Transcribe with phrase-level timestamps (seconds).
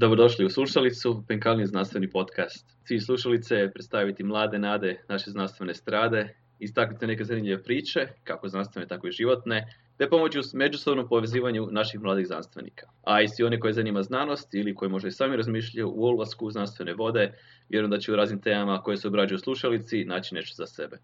[0.00, 2.66] Dobrodošli u Slušalicu, Penkalni znanstveni podcast.
[2.84, 8.88] Cilj Slušalice je predstaviti mlade nade naše znanstvene strade, istaknuti neke zanimljive priče, kako znanstvene,
[8.88, 12.86] tako i životne, te pomoći u međusobnom povezivanju naših mladih znanstvenika.
[13.04, 16.50] A i svi oni koji zanima znanost ili koji možda i sami razmišljaju u ulasku
[16.50, 17.32] znanstvene vode,
[17.68, 20.98] vjerujem da će u raznim temama koje se obrađuju u slušalici naći nešto za sebe.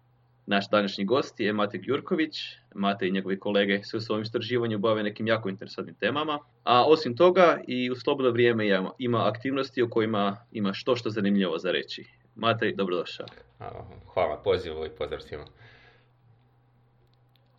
[0.49, 2.37] Naš današnji gost je Matej Gjurković.
[2.75, 7.17] Matej i njegovi kolege se u svom istraživanju bave nekim jako interesantnim temama, a osim
[7.17, 8.65] toga i u slobodno vrijeme
[8.97, 12.05] ima aktivnosti o kojima ima što što zanimljivo za reći.
[12.35, 13.25] Matej, dobrodošao.
[14.13, 15.45] Hvala pozivu i pozdrav svima.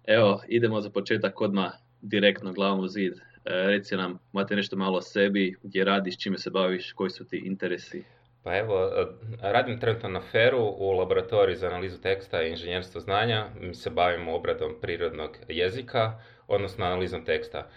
[0.07, 3.13] Evo, idemo za početak odmah direktno glavom u zid.
[3.13, 7.25] E, reci nam, Matej, nešto malo o sebi, gdje radiš, čime se baviš, koji su
[7.25, 8.05] ti interesi?
[8.49, 9.07] Pa evo, e,
[9.53, 13.47] radim trenutno na FERU u laboratoriju za analizu teksta i inženjerstvo znanja.
[13.61, 17.69] Mi se bavimo obradom prirodnog jezika, odnosno analizom teksta.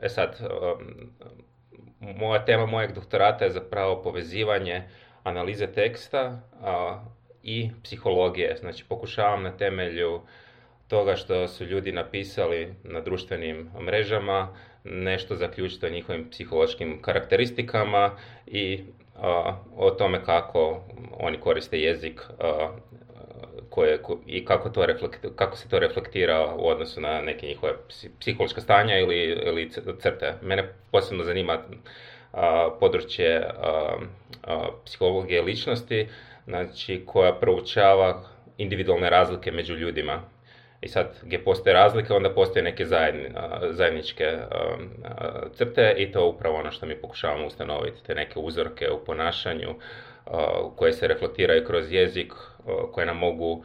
[0.00, 0.40] E sad,
[2.00, 4.82] moja tema mojeg doktorata je zapravo povezivanje
[5.22, 6.40] analize teksta
[7.42, 8.56] i psihologije.
[8.56, 10.20] Znači, pokušavam na temelju
[10.88, 18.84] toga što su ljudi napisali na društvenim mrežama, nešto zaključiti o njihovim psihološkim karakteristikama i
[19.76, 20.80] o tome kako
[21.18, 22.20] oni koriste jezik
[23.70, 24.86] koje, i kako, to
[25.36, 27.72] kako se to reflektira u odnosu na neke njihove
[28.20, 30.34] psihološka stanja ili, ili crte.
[30.42, 31.58] Mene posebno zanima
[32.80, 33.50] područje
[34.84, 36.08] psihologije ličnosti,
[36.46, 38.22] znači koja proučava
[38.58, 40.22] individualne razlike među ljudima
[40.80, 42.84] i sad gdje postoje razlike, onda postoje neke
[43.70, 44.38] zajedničke
[45.54, 49.74] crte i to je upravo ono što mi pokušavamo ustanoviti, te neke uzorke u ponašanju
[50.76, 52.32] koje se reflektiraju kroz jezik,
[52.92, 53.64] koje nam mogu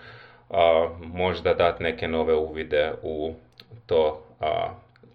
[0.99, 3.33] možda dati neke nove uvide u
[3.85, 4.27] to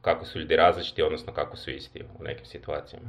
[0.03, 3.09] kako su ljudi različiti, odnosno kako su isti u nekim situacijama.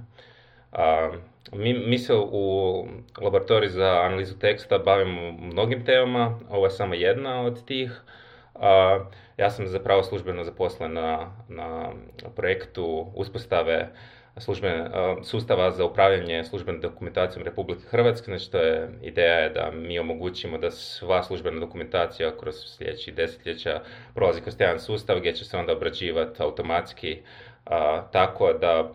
[1.51, 2.85] Mi, mi se u
[3.21, 8.01] laboratoriju za analizu teksta bavimo mnogim temama, ovo je samo jedna od tih.
[9.37, 11.89] Ja sam zapravo službeno zaposlen na, na
[12.35, 13.89] projektu uspostave
[14.39, 14.89] službene,
[15.23, 18.25] sustava za upravljanje službenom dokumentacijom Republike Hrvatske.
[18.25, 23.81] Znači, to je ideja je da mi omogućimo da sva službena dokumentacija kroz sljedeći desetljeća
[24.15, 27.17] prolazi kroz jedan sustav gdje će se onda obrađivati automatski
[28.11, 28.93] tako da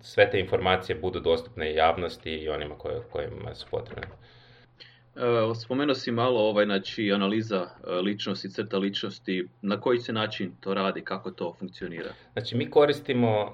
[0.00, 2.74] sve te informacije budu dostupne javnosti i onima
[3.12, 4.06] kojima su potrebne.
[5.60, 10.74] Spomenuo si malo ovaj, znači, analiza e, ličnosti, crta ličnosti, na koji se način to
[10.74, 12.10] radi, kako to funkcionira?
[12.32, 13.52] Znači mi koristimo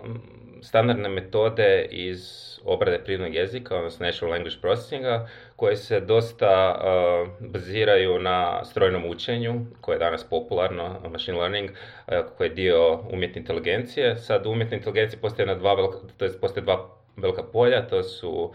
[0.62, 2.20] standardne metode iz
[2.64, 9.66] obrade prirodnog jezika, odnosno Natural Language Processinga, koje se dosta uh, baziraju na strojnom učenju,
[9.80, 14.16] koje je danas popularno, machine learning, uh, koje je dio umjetne inteligencije.
[14.16, 15.76] Sad u umjetnoj inteligenciji postoje, dva,
[16.16, 18.52] to postoje dva velika polja, to su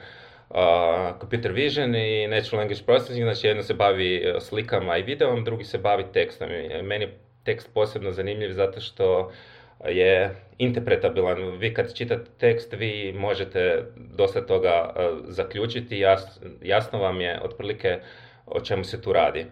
[1.19, 5.63] computer vision i natural language processing, znači jedno se bavi e, slikama i videom, drugi
[5.63, 6.49] se bavi tekstom.
[6.83, 9.31] Meni je tekst posebno zanimljiv zato što
[9.85, 11.57] je interpretabilan.
[11.57, 16.03] Vi kad čitate tekst, vi možete dosta toga e, zaključiti,
[16.61, 17.99] jasno vam je otprilike
[18.45, 19.45] o čemu se tu radi.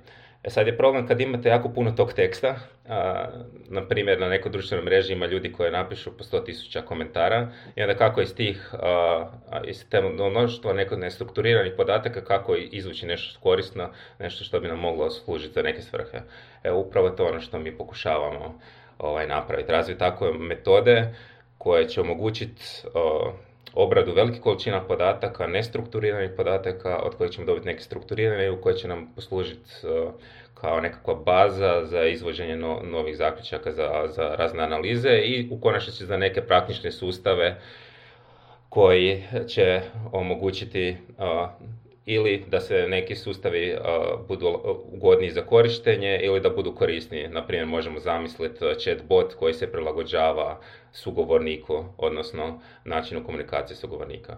[0.46, 2.56] E sad je problem kad imate jako puno tog teksta,
[2.88, 3.26] a,
[3.70, 7.96] na primjer na nekoj društvenoj mreži ima ljudi koji napišu po 100.000 komentara i onda
[7.96, 9.30] kako iz tih, a,
[9.68, 13.90] iz te mnoštva neko nestrukturiranih podataka kako izvući nešto korisno,
[14.20, 16.22] nešto što bi nam moglo služiti za neke svrhe.
[16.64, 18.60] Evo upravo to ono što mi pokušavamo
[19.00, 19.72] ovaj, napraviti.
[19.72, 21.14] Razviti takve metode
[21.58, 22.64] koje će omogućiti
[23.76, 28.88] obradu velikih količina podataka, nestrukturiranih podataka, od kojih ćemo dobiti neke strukturirane u koje će
[28.88, 30.14] nam poslužiti uh,
[30.54, 36.18] kao nekakva baza za izvođenje novih zaključaka za, za razne analize i u konačnici za
[36.18, 37.62] neke praktične sustave
[38.70, 39.82] koji će
[40.12, 41.50] omogućiti uh,
[42.06, 43.78] ili da se neki sustavi
[44.28, 44.60] budu
[44.92, 47.28] ugodniji za korištenje ili da budu korisniji.
[47.28, 50.60] Naprimjer, možemo zamisliti chat bot koji se prilagođava
[50.92, 54.38] sugovorniku, odnosno načinu komunikacije sugovornika.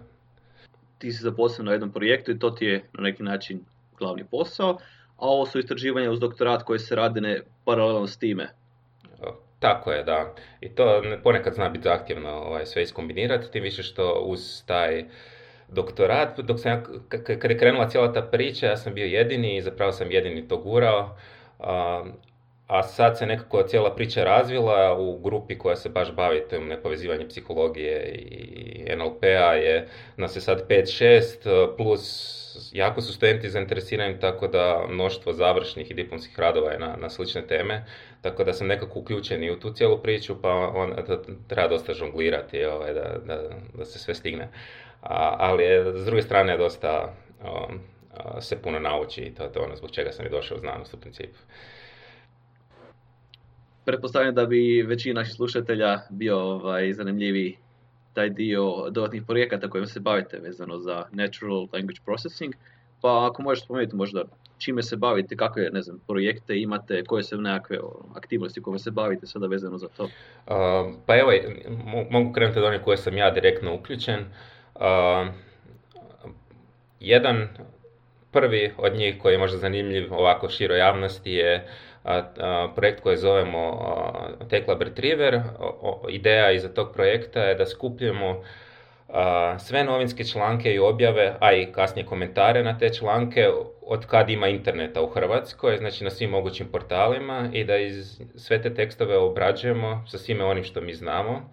[0.98, 3.60] Ti si zaposlen na jednom projektu i to ti je na neki način
[3.98, 4.78] glavni posao,
[5.16, 8.48] a ovo su istraživanja uz doktorat koje se rade ne paralelno s time.
[9.58, 10.34] Tako je, da.
[10.60, 15.04] I to ponekad zna biti zahtjevno ovaj, sve iskombinirati, tim više što uz taj
[15.68, 16.82] doktorat, dok sam ja,
[17.38, 20.56] kad je krenula cijela ta priča, ja sam bio jedini i zapravo sam jedini to
[20.56, 21.16] gurao.
[22.66, 27.28] a sad se nekako cijela priča razvila u grupi koja se baš bavi tom nepovezivanjem
[27.28, 32.38] psihologije i NLP-a je nas je sad 5-6 plus
[32.72, 37.46] jako su studenti zainteresirani tako da mnoštvo završnih i diplomskih radova je na, na slične
[37.46, 37.84] teme,
[38.22, 41.94] tako da sam nekako uključen i u tu cijelu priču, pa on, da, treba dosta
[41.94, 43.42] žonglirati ovaj, da, da,
[43.74, 44.48] da se sve stigne.
[45.08, 47.80] A, ali je, s druge strane dosta um,
[48.40, 51.00] se puno nauči i to je ono zbog čega sam i došao u znanost u
[51.00, 51.38] principu.
[53.84, 57.56] Pretpostavljam da bi većina naših slušatelja bio ovaj, zanimljiviji
[58.12, 62.54] taj dio dodatnih projekata kojima se bavite vezano za Natural Language Processing.
[63.00, 64.24] Pa ako možeš spomenuti možda
[64.58, 67.78] čime se bavite, kakve ne znam, projekte imate, koje su nekakve
[68.14, 70.04] aktivnosti koje se bavite sada vezano za to?
[70.04, 70.10] Uh,
[71.06, 71.32] pa evo,
[72.10, 74.24] mogu krenuti od onih koje sam ja direktno uključen.
[77.00, 77.48] Jedan
[78.32, 81.68] prvi od njih koji je možda zanimljiv ovako široj javnosti je
[82.74, 83.94] projekt koji zovemo
[84.50, 85.40] Tech Lab Retriever.
[86.08, 88.42] Ideja iza tog projekta je da skupljamo
[89.58, 93.48] sve novinske članke i objave, a i kasnije komentare na te članke
[93.82, 98.62] od kad ima interneta u Hrvatskoj, znači na svim mogućim portalima i da iz sve
[98.62, 101.52] te tekstove obrađujemo sa svime onim što mi znamo.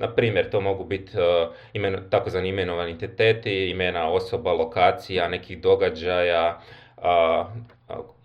[0.00, 6.60] Na primjer, to mogu biti uh, imen, takozvani imenovani entiteti, imena osoba, lokacija, nekih događaja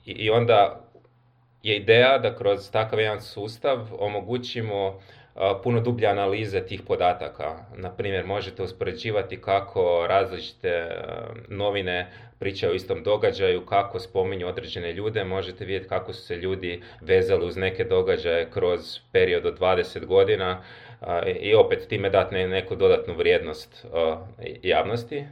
[0.05, 0.81] i onda
[1.63, 4.99] je ideja da kroz takav jedan sustav omogućimo
[5.63, 7.65] puno dublje analize tih podataka.
[7.77, 10.89] Na primjer, možete uspoređivati kako različite
[11.47, 16.81] novine pričaju o istom događaju, kako spominju određene ljude, možete vidjeti kako su se ljudi
[17.01, 20.63] vezali uz neke događaje kroz period od 20 godina
[21.39, 23.85] i opet time dati neku dodatnu vrijednost
[24.63, 25.25] javnosti.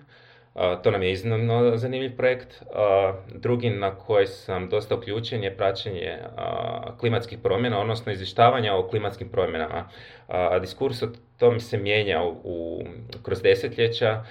[0.83, 2.63] To nam je iznimno zanimljiv projekt.
[3.33, 6.17] Drugi na koji sam dosta uključen je praćenje
[6.99, 9.89] klimatskih promjena, odnosno izvještavanja o klimatskim promjenama.
[10.61, 12.83] Diskurs o tom se mijenja u,
[13.23, 14.23] kroz desetljeća,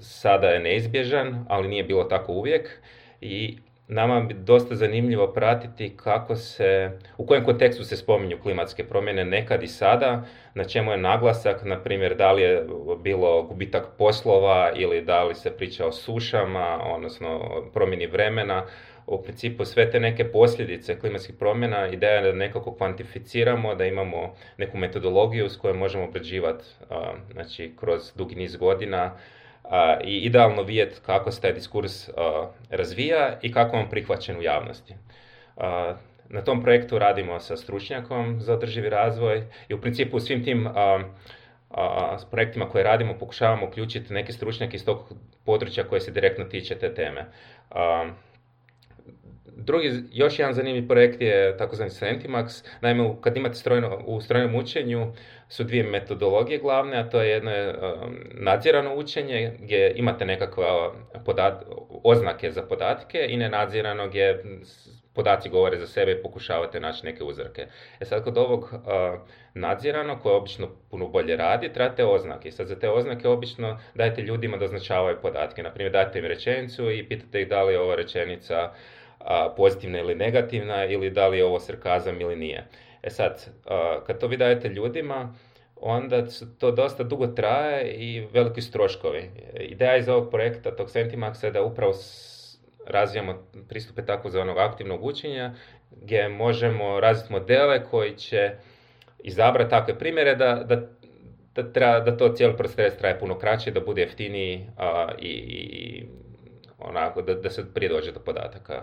[0.00, 2.80] sada je neizbježan, ali nije bilo tako uvijek.
[3.20, 3.58] I
[3.92, 9.62] nama bi dosta zanimljivo pratiti kako se, u kojem kontekstu se spominju klimatske promjene nekad
[9.62, 10.24] i sada,
[10.54, 12.66] na čemu je naglasak, na primjer da li je
[13.02, 17.40] bilo gubitak poslova ili da li se priča o sušama, odnosno
[17.74, 18.64] promjeni vremena.
[19.06, 24.34] U principu sve te neke posljedice klimatskih promjena, ideja je da nekako kvantificiramo, da imamo
[24.58, 26.64] neku metodologiju s kojom možemo obrađivati
[27.32, 29.16] znači, kroz dugi niz godina
[30.04, 32.10] i idealno vidjeti kako se taj diskurs
[32.70, 34.94] razvija i kako on prihvaćen u javnosti.
[36.28, 40.68] Na tom projektu radimo sa stručnjakom za održivi razvoj i u principu svim tim
[42.18, 45.12] s projektima koje radimo pokušavamo uključiti neke stručnjake iz tog
[45.44, 47.26] područja koje se direktno tiče te teme.
[49.56, 52.64] Drugi, još jedan zanimljiv projekt je takozvani Sentimax.
[52.80, 55.12] Naime, kad imate strojno, u strojnom učenju
[55.48, 60.64] su dvije metodologije glavne, a to je jedno je um, nadzirano učenje gdje imate nekakve
[61.24, 61.64] podat,
[62.04, 64.42] oznake za podatke i nenadzirano gdje
[65.14, 67.66] podaci govore za sebe i pokušavate naći neke uzorke.
[68.00, 68.70] E sad kod ovog uh,
[69.54, 72.50] nadzirano, koje obično puno bolje radi, trebate oznake.
[72.50, 75.62] Sad za te oznake obično dajete ljudima da označavaju podatke.
[75.62, 78.72] Naprimjer, dajete im rečenicu i pitate ih da li je ova rečenica
[79.56, 82.66] pozitivna ili negativna ili da li je ovo sarkazam ili nije.
[83.02, 83.46] E sad,
[84.06, 85.34] kad to vi dajete ljudima,
[85.76, 86.26] onda
[86.58, 89.30] to dosta dugo traje i veliki stroškovi.
[89.60, 91.92] Ideja iz ovog projekta, tog Sentimaxa, je da upravo
[92.86, 93.34] razvijamo
[93.68, 95.54] pristupe takozvanog aktivnog učenja,
[95.90, 98.50] gdje možemo razviti modele koji će
[99.18, 100.76] izabrati takve primjere da, da,
[101.54, 104.66] da, treba, da to cijeli proces traje puno kraće, da bude jeftiniji
[105.18, 106.04] i, i
[106.84, 108.82] onako, da, da se prije dođe do podataka.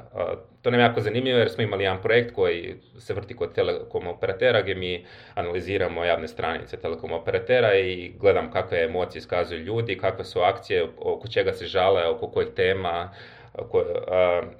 [0.62, 4.08] to nam je jako zanimljivo jer smo imali jedan projekt koji se vrti kod telekom
[4.08, 10.26] operatera gdje mi analiziramo javne stranice telekom operatera i gledam kakve emocije iskazuju ljudi, kakve
[10.26, 13.12] su akcije, oko čega se žale, oko kojih tema.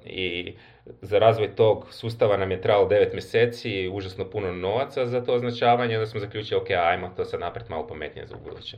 [0.04, 0.54] I
[1.00, 5.96] za razvoj tog sustava nam je trebalo 9 mjeseci, užasno puno novaca za to označavanje,
[5.96, 8.76] onda smo zaključili, ok, ajmo to sad naprijed malo pametnije za ubuduće.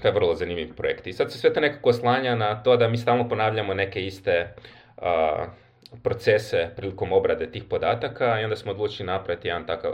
[0.00, 1.06] To je vrlo zanimljiv projekt.
[1.06, 4.54] I sad se sve to nekako oslanja na to da mi stalno ponavljamo neke iste
[6.02, 9.92] procese prilikom obrade tih podataka i onda smo odlučili napraviti jedan takav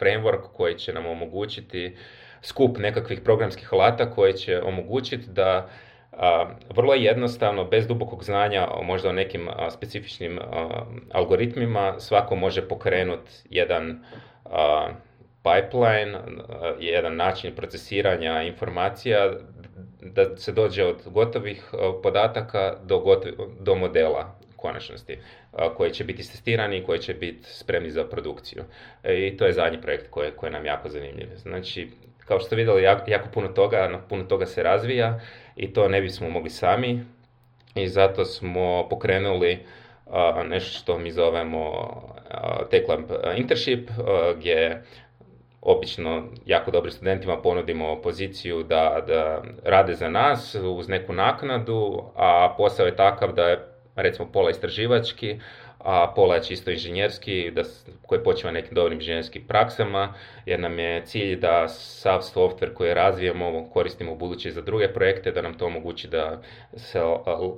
[0.00, 1.96] framework koji će nam omogućiti
[2.42, 5.68] skup nekakvih programskih alata koji će omogućiti da
[6.76, 10.38] vrlo jednostavno, bez dubokog znanja možda o nekim specifičnim
[11.12, 14.04] algoritmima, svako može pokrenuti jedan
[15.42, 16.18] pipeline,
[16.78, 19.30] jedan način procesiranja informacija
[20.02, 21.64] da se dođe od gotovih
[22.02, 23.20] podataka do,
[23.60, 25.18] do modela konačnosti,
[25.76, 28.62] koji će biti testirani i koji će biti spremni za produkciju.
[29.02, 31.28] E, I to je zadnji projekt koji, koji je nam jako zanimljiv.
[31.36, 35.20] Znači, kao što ste vidjeli, jako, jako puno toga, puno toga se razvija
[35.56, 37.04] i to ne bismo mogli sami
[37.74, 39.58] i zato smo pokrenuli
[40.48, 41.90] nešto što mi zovemo
[42.70, 43.00] Tech Lab
[43.36, 43.90] Internship,
[44.36, 44.82] gdje
[45.62, 52.54] obično jako dobrim studentima ponudimo poziciju da, da rade za nas uz neku naknadu, a
[52.56, 55.40] posao je takav da je recimo pola istraživački,
[55.84, 57.62] a pola je čisto inženjerski, da,
[58.06, 60.14] koji počeva nekim dobrim inženjerskim praksama,
[60.46, 65.32] jer nam je cilj da sav software koji razvijemo koristimo u budući za druge projekte,
[65.32, 66.42] da nam to omogući da
[66.76, 67.00] se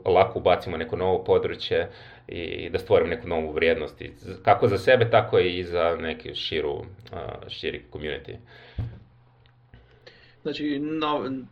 [0.04, 1.90] lako ubacimo neko novo područje
[2.28, 4.02] i da stvorimo neku novu vrijednost,
[4.42, 6.84] kako za sebe, tako i za neki širu,
[7.48, 8.36] širi community.
[10.42, 10.80] Znači,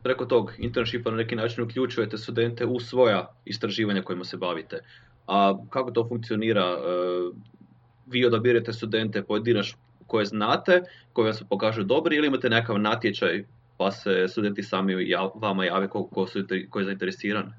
[0.02, 4.80] preko tog internshipa na neki način uključujete studente u svoja istraživanja kojima se bavite.
[5.30, 6.64] A kako to funkcionira?
[6.64, 6.76] E,
[8.06, 10.82] vi odabirate studente pojedinačno koje znate,
[11.12, 13.44] koje vam se pokažu dobri ili imate nekakav natječaj
[13.76, 14.94] pa se studenti sami
[15.34, 17.52] vama jave ko, su, ko je zainteresiran?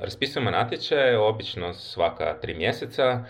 [0.00, 3.24] raspisujemo natječaje, obično svaka tri mjeseca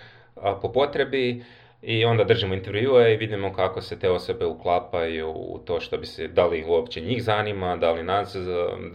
[0.62, 1.44] po potrebi
[1.82, 6.06] i onda držimo intervjue i vidimo kako se te osobe uklapaju u to što bi
[6.06, 8.36] se, da li uopće njih zanima, da li, nas,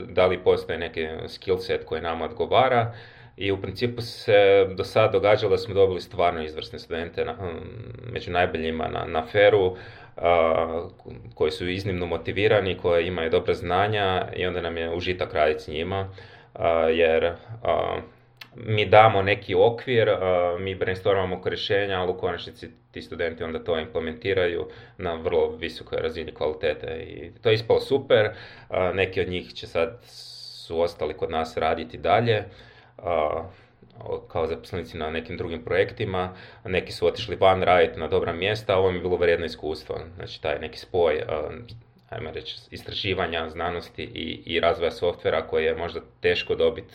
[0.09, 2.93] da li postoje neki skill set koji nama odgovara
[3.37, 7.35] i u principu se do sada događalo da smo dobili stvarno izvrsne studente na,
[8.11, 9.75] među najboljima na, na feru,
[11.33, 15.67] koji su iznimno motivirani, koji imaju dobra znanja i onda nam je užitak raditi s
[15.67, 16.09] njima,
[16.93, 17.33] jer
[18.55, 20.09] mi damo neki okvir,
[20.59, 25.97] mi brainstormamo oko rješenja, ali u konačnici ti studenti onda to implementiraju na vrlo visokoj
[26.01, 28.29] razini kvalitete i to je ispalo super,
[28.93, 32.43] neki od njih će sad su ostali kod nas raditi dalje,
[34.27, 36.35] kao zaposlenici na nekim drugim projektima,
[36.65, 39.99] neki su otišli van raditi na dobra mjesta, a ovo mi je bilo vrijedno iskustvo,
[40.15, 41.23] znači taj neki spoj
[42.09, 46.93] ajmo reći, istraživanja, znanosti i, i razvoja softvera koje je možda teško dobiti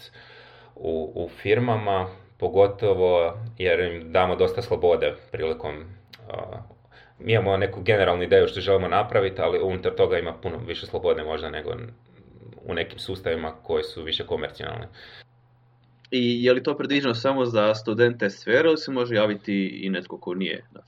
[0.75, 2.07] u, u firmama,
[2.39, 5.85] pogotovo jer im damo dosta slobode prilikom
[7.19, 11.23] mi imamo neku generalnu ideju što želimo napraviti, ali unutar toga ima puno više slobode
[11.23, 11.75] možda nego
[12.67, 14.87] u nekim sustavima koji su više komercijalni.
[16.11, 20.19] I je li to predviđeno samo za studente sfere ili se može javiti i netko
[20.19, 20.81] ko nije na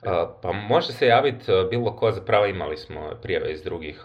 [0.42, 4.02] Pa može se javiti bilo ko, zapravo imali smo prijave iz drugih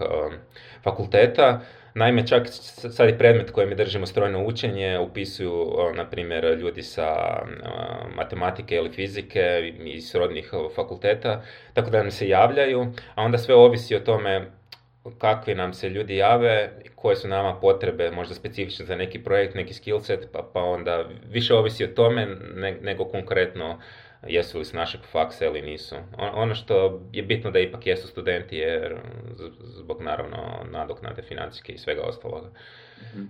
[0.83, 1.61] fakulteta.
[1.93, 2.47] Naime, čak
[2.91, 7.07] sad i predmet koji mi držimo strojno učenje upisuju, na primjer, ljudi sa
[8.15, 11.43] matematike ili fizike iz srodnih fakulteta,
[11.73, 14.51] tako da nam se javljaju, a onda sve ovisi o tome
[15.17, 19.73] kakvi nam se ljudi jave, koje su nama potrebe, možda specifične za neki projekt, neki
[19.73, 22.27] skill set, pa, pa onda više ovisi o tome
[22.81, 23.79] nego konkretno
[24.27, 25.95] jesu li s našeg faksa ili nisu.
[26.17, 28.95] Ono što je bitno da ipak jesu studenti jer
[29.63, 30.37] zbog naravno
[30.71, 32.49] nadoknade financijske i svega ostaloga.
[33.15, 33.27] mm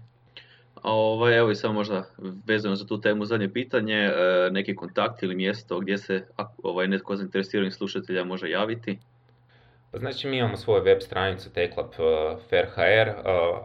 [0.81, 2.09] A ovaj, evo i samo možda
[2.45, 4.11] vezano za tu temu zadnje pitanje, e,
[4.51, 6.27] neki kontakt ili mjesto gdje se
[6.63, 8.99] ovaj, netko zainteresiranih slušatelja može javiti?
[9.91, 13.15] Pa znači mi imamo svoju web stranicu Teklab uh, Fair uh,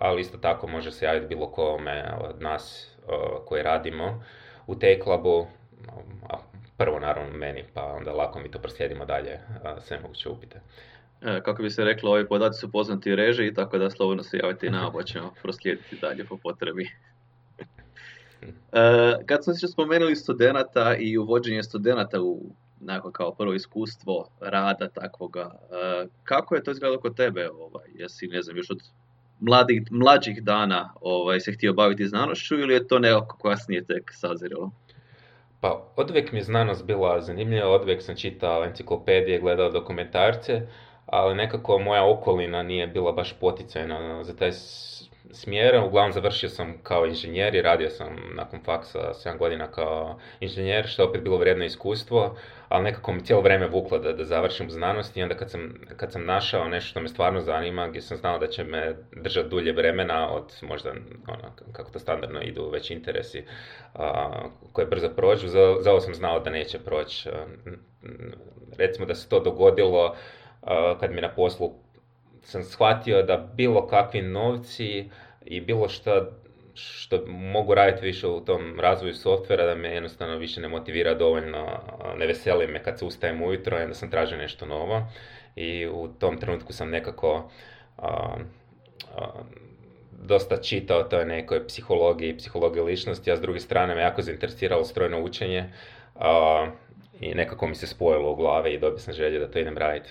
[0.01, 4.23] ali isto tako može se javiti bilo kome od nas uh, koji radimo
[4.67, 5.47] u Teklabu,
[6.77, 9.41] prvo naravno meni, pa onda lako mi to proslijedimo dalje,
[9.81, 10.61] sve moguće upite.
[11.23, 14.39] E, kako bi se reklo, ovi podaci su poznati u režiji, tako da slobodno se
[14.39, 16.89] javite i na pa ćemo proslijediti dalje po potrebi.
[18.43, 22.41] E, kad smo se spomenuli studenata i uvođenje studenata u
[22.83, 25.51] nakon kao prvo iskustvo rada takvoga.
[25.71, 27.51] E, kako je to izgledalo kod tebe?
[27.51, 28.81] Ovaj, jesi, ne znam, još od
[29.41, 34.71] mladih, mlađih dana ovaj, se htio baviti znanošću ili je to nekako kasnije tek sazirilo?
[35.61, 40.63] Pa od uvijek mi je znanost bila zanimljiva, od uvijek sam čitao enciklopedije, gledao dokumentarce,
[41.07, 44.53] ali nekako moja okolina nije bila baš poticajna za taj
[45.33, 45.77] smjer.
[45.87, 51.03] Uglavnom završio sam kao inženjer i radio sam nakon faksa 7 godina kao inženjer, što
[51.03, 52.37] je opet bilo vrijedno iskustvo,
[52.69, 56.13] ali nekako mi cijelo vrijeme vuklo da, da završim znanost i onda kad sam, kad
[56.13, 59.73] sam našao nešto što me stvarno zanima, gdje sam znao da će me držati dulje
[59.73, 60.91] vremena od možda,
[61.27, 63.45] ono, kako to standardno idu već interesi
[63.95, 64.31] a,
[64.73, 67.29] koje brzo prođu, za, za ovo sam znao da neće proći.
[68.79, 70.17] Recimo da se to dogodilo
[71.01, 71.73] kad mi na poslu
[72.43, 75.11] sam shvatio da bilo kakvi novci
[75.45, 76.27] i bilo što
[76.75, 81.81] što mogu raditi više u tom razvoju softvera da me jednostavno više ne motivira dovoljno,
[82.17, 85.07] ne veseli me kad se ustajem ujutro i onda sam tražio nešto novo
[85.57, 87.51] i u tom trenutku sam nekako
[90.11, 94.85] dosta čitao toj nekoj psihologiji i psihologiji ličnosti, a s druge strane me jako zainteresiralo
[94.85, 95.65] strojno učenje
[97.21, 100.11] i nekako mi se spojilo u glave i dobio sam želju da to idem raditi.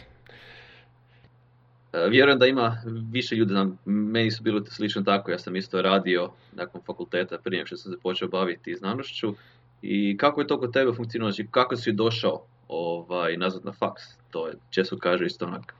[1.93, 2.77] E, vjerujem da ima
[3.11, 7.65] više ljudi, znam, meni su bilo slično tako, ja sam isto radio nakon fakulteta prije
[7.65, 9.35] što sam se počeo baviti znanošću.
[9.81, 14.03] I kako je to kod tebe funkcioniralo, znači kako si došao ovaj, nazad na faks?
[14.31, 15.75] To je, često kaže isto onak,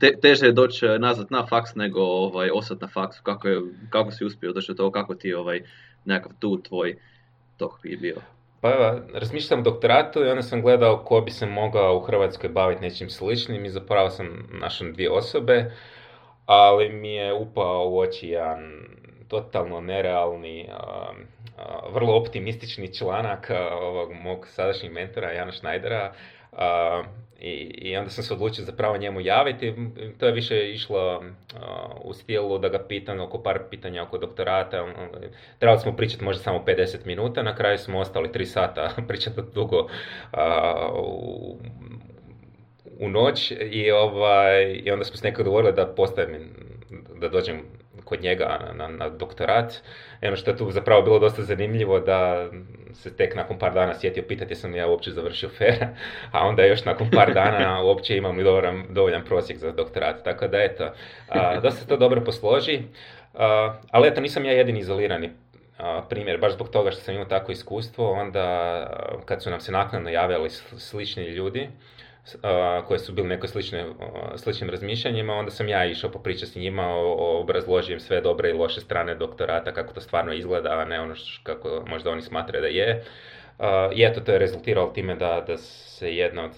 [0.00, 3.22] te, teže je doći nazad na faks nego ovaj, ostat na faksu.
[3.22, 5.60] Kako, je, kako si uspio doći do toga, kako ti je ovaj,
[6.04, 6.96] nekakav tu tvoj
[7.56, 8.16] tok je bio?
[8.60, 12.82] Pa evo, razmišljam doktoratu i onda sam gledao ko bi se mogao u Hrvatskoj baviti
[12.82, 15.70] nečim sličnim i zapravo sam našao dvije osobe,
[16.46, 18.82] ali mi je upao u oči jedan
[19.28, 20.68] totalno nerealni,
[21.92, 23.50] vrlo optimistični članak
[23.80, 25.52] ovog mog sadašnjeg mentora Jana
[26.60, 27.50] Schneidera, i,
[27.90, 29.74] I onda sam se odlučio zapravo njemu javiti.
[30.18, 31.24] To je više išlo uh,
[32.04, 34.86] u stilu da ga pitam oko par pitanja oko doktorata.
[35.58, 39.86] Trebali smo pričati možda samo 50 minuta, na kraju smo ostali 3 sata pričati dugo
[40.94, 41.56] u,
[42.98, 46.50] u noć i, ovaj, i onda smo se nekako dogovorili da postavim,
[47.20, 47.62] da dođem
[48.10, 49.72] kod njega na, na, doktorat.
[50.22, 52.48] I ono što je tu zapravo bilo dosta zanimljivo da
[52.92, 55.88] se tek nakon par dana sjetio pitati sam ja uopće završio fera,
[56.32, 60.24] a onda još nakon par dana uopće imam li dovoljan, dovoljan prosjek za doktorat.
[60.24, 60.90] Tako da eto,
[61.28, 62.82] a, dosta se to dobro posloži,
[63.90, 65.30] ali eto nisam ja jedini izolirani
[66.08, 68.86] primjer, baš zbog toga što sam imao takvo iskustvo, onda
[69.24, 71.68] kad su nam se naknadno javljali slični ljudi,
[72.86, 73.86] koje su bili neko slične,
[74.36, 79.14] sličnim razmišljanjima, onda sam ja išao popričati s njima, obrazložim sve dobre i loše strane
[79.14, 83.04] doktorata, kako to stvarno izgleda, a ne ono što, kako možda oni smatraju da je.
[83.94, 86.52] I eto, to je rezultiralo time da, da se jedna od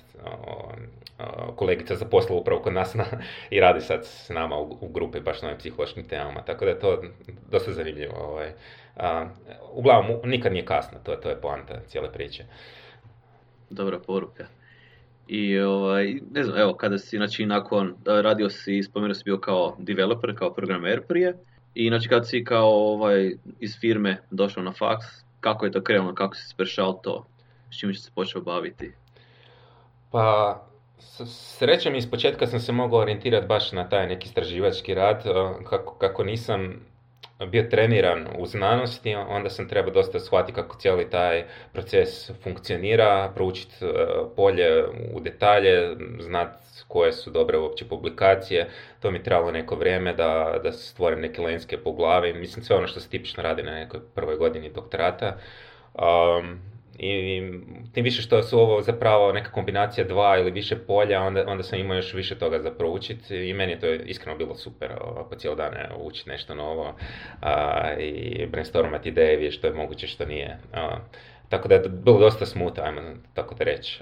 [1.57, 3.05] kolegica zaposlila upravo kod nas na,
[3.51, 6.71] i radi sad s nama u, u grupi baš na ovim psihološkim temama, tako da
[6.71, 7.03] je to
[7.51, 8.15] dosta zanimljivo.
[8.17, 8.53] Ovaj.
[9.73, 12.45] uglavnom, nikad nije kasno, to, to je poanta cijele priče.
[13.71, 14.47] Dobra poruka.
[15.29, 19.77] I ovaj, ne znam, evo, kada si, znači, nakon, radio si, spomenuo si bio kao
[19.79, 21.35] developer, kao programer prije,
[21.75, 25.07] i znači kad si kao ovaj, iz firme došao na faks,
[25.41, 27.27] kako je to krenulo, kako si sprešao to,
[27.71, 28.93] s čime si se počeo baviti?
[30.11, 30.61] Pa,
[31.27, 35.25] srećem iz početka sam se mogao orijentirati baš na taj neki istraživački rad,
[35.71, 36.81] kako, kako nisam
[37.47, 43.85] bio treniran u znanosti, onda sam trebao dosta shvatiti kako cijeli taj proces funkcionira, proučiti
[43.85, 43.89] e,
[44.37, 48.69] polje u detalje, znati koje su dobre uopće publikacije.
[49.01, 51.97] To mi trebalo neko vrijeme da, da stvorim neke lenske po.
[52.35, 55.37] Mislim, sve ono što se tipično radi na nekoj prvoj godini doktorata.
[55.95, 57.43] Um, i
[57.93, 61.79] tim više što su ovo zapravo neka kombinacija dva ili više polja, onda, onda sam
[61.79, 64.91] imao još više toga za proučiti i meni je to iskreno bilo super
[65.31, 66.95] po cijelo dan učiti nešto novo
[67.41, 70.59] a, i brainstormati ideje, što je moguće, što nije.
[70.73, 70.99] A,
[71.49, 73.01] tako da je bilo dosta smuta, ajmo
[73.35, 74.01] tako da reći.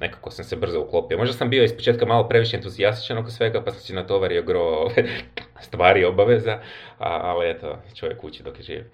[0.00, 1.18] nekako sam se brzo uklopio.
[1.18, 4.90] Možda sam bio ispočetka malo previše entuzijastičan oko svega, pa sam si natovario gro
[5.66, 6.58] stvari obaveza,
[6.98, 8.84] ali eto, čovjek uči dok je živ.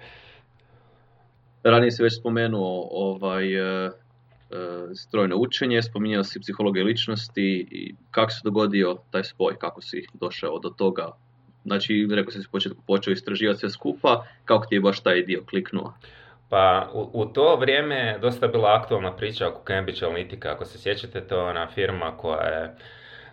[1.70, 3.90] Ranije si već spomenuo ovaj, e, e,
[4.94, 10.58] strojno učenje, spominjao si psihologiju ličnosti i kako se dogodio taj spoj, kako si došao
[10.58, 11.10] do toga.
[11.64, 15.94] Znači, rekao si početku počeo istraživati sve skupa, kako ti je baš taj dio kliknuo?
[16.48, 21.20] Pa u, u to vrijeme dosta bila aktualna priča oko Cambridge Analytica, ako se sjećate,
[21.20, 22.74] to je ona firma koja je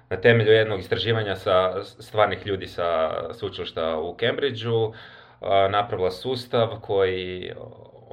[0.09, 4.93] na temelju jednog istraživanja sa stvarnih ljudi sa sveučilišta u Cambridgeu
[5.69, 7.51] napravila sustav koji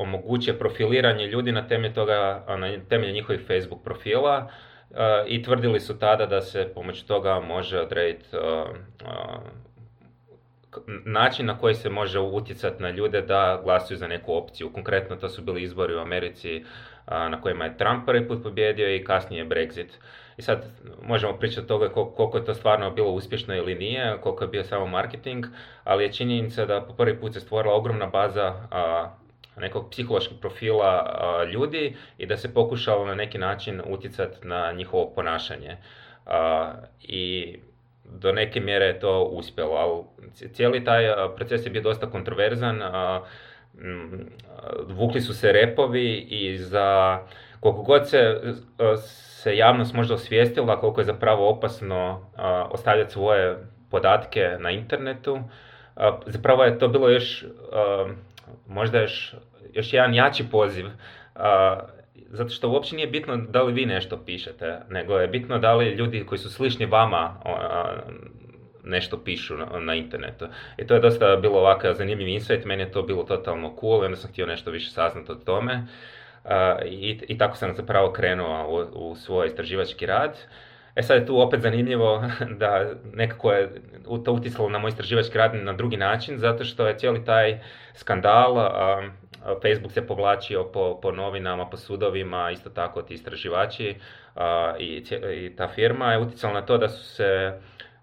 [0.00, 4.50] omogućuje profiliranje ljudi na temelju toga, na temelju njihovih Facebook profila
[5.26, 8.28] i tvrdili su tada da se pomoću toga može odrediti
[11.04, 14.72] način na koji se može utjecati na ljude da glasuju za neku opciju.
[14.72, 16.64] Konkretno to su bili izbori u Americi
[17.06, 19.88] na kojima je Trump prvi put pobjedio i kasnije Brexit.
[20.36, 20.64] I sad
[21.02, 24.64] možemo pričati o toga koliko je to stvarno bilo uspješno ili nije, koliko je bio
[24.64, 25.46] samo marketing,
[25.84, 28.54] ali je činjenica da po prvi put se stvorila ogromna baza
[29.60, 31.04] nekog psihološkog profila
[31.52, 35.76] ljudi i da se pokušalo na neki način utjecati na njihovo ponašanje.
[37.02, 37.54] I
[38.04, 40.02] do neke mjere je to uspjelo, ali
[40.52, 41.04] cijeli taj
[41.36, 42.80] proces je bio dosta kontroverzan.
[44.86, 47.18] Vukli su se repovi i za
[47.60, 48.40] koliko god se,
[48.96, 52.26] se javnost možda osvijestila koliko je zapravo opasno
[52.70, 53.56] ostavljati svoje
[53.90, 55.40] podatke na internetu,
[56.26, 57.44] zapravo je to bilo još
[58.66, 59.34] možda još,
[59.74, 60.86] još jedan jači poziv,
[62.14, 65.90] zato što uopće nije bitno da li vi nešto pišete, nego je bitno da li
[65.90, 67.40] ljudi koji su slični vama
[68.84, 70.46] nešto pišu na, internetu.
[70.76, 74.16] I to je dosta bilo ovakav zanimljiv insight, meni je to bilo totalno cool onda
[74.16, 75.86] sam htio nešto više saznati o tome.
[76.86, 80.38] i, I tako sam zapravo krenuo u, u svoj istraživački rad.
[80.94, 82.24] E sad je tu opet zanimljivo
[82.60, 83.68] da nekako je
[84.24, 87.58] to utjecalo na moj istraživački rad na drugi način, zato što je cijeli taj
[87.94, 88.54] skandal,
[89.62, 93.94] Facebook se povlačio po, po novinama, po sudovima, isto tako ti istraživači
[94.78, 97.52] i, i ta firma je utjecala na to da su se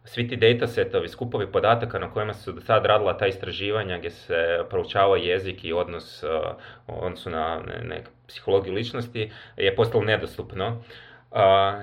[0.07, 4.59] svi ti datasetovi, skupovi podataka na kojima su do sad radila ta istraživanja gdje se
[4.69, 6.23] proučavao jezik i odnos
[6.87, 10.83] odnosu na ne, psihologiju ličnosti je postalo nedostupno.
[11.31, 11.37] Uh,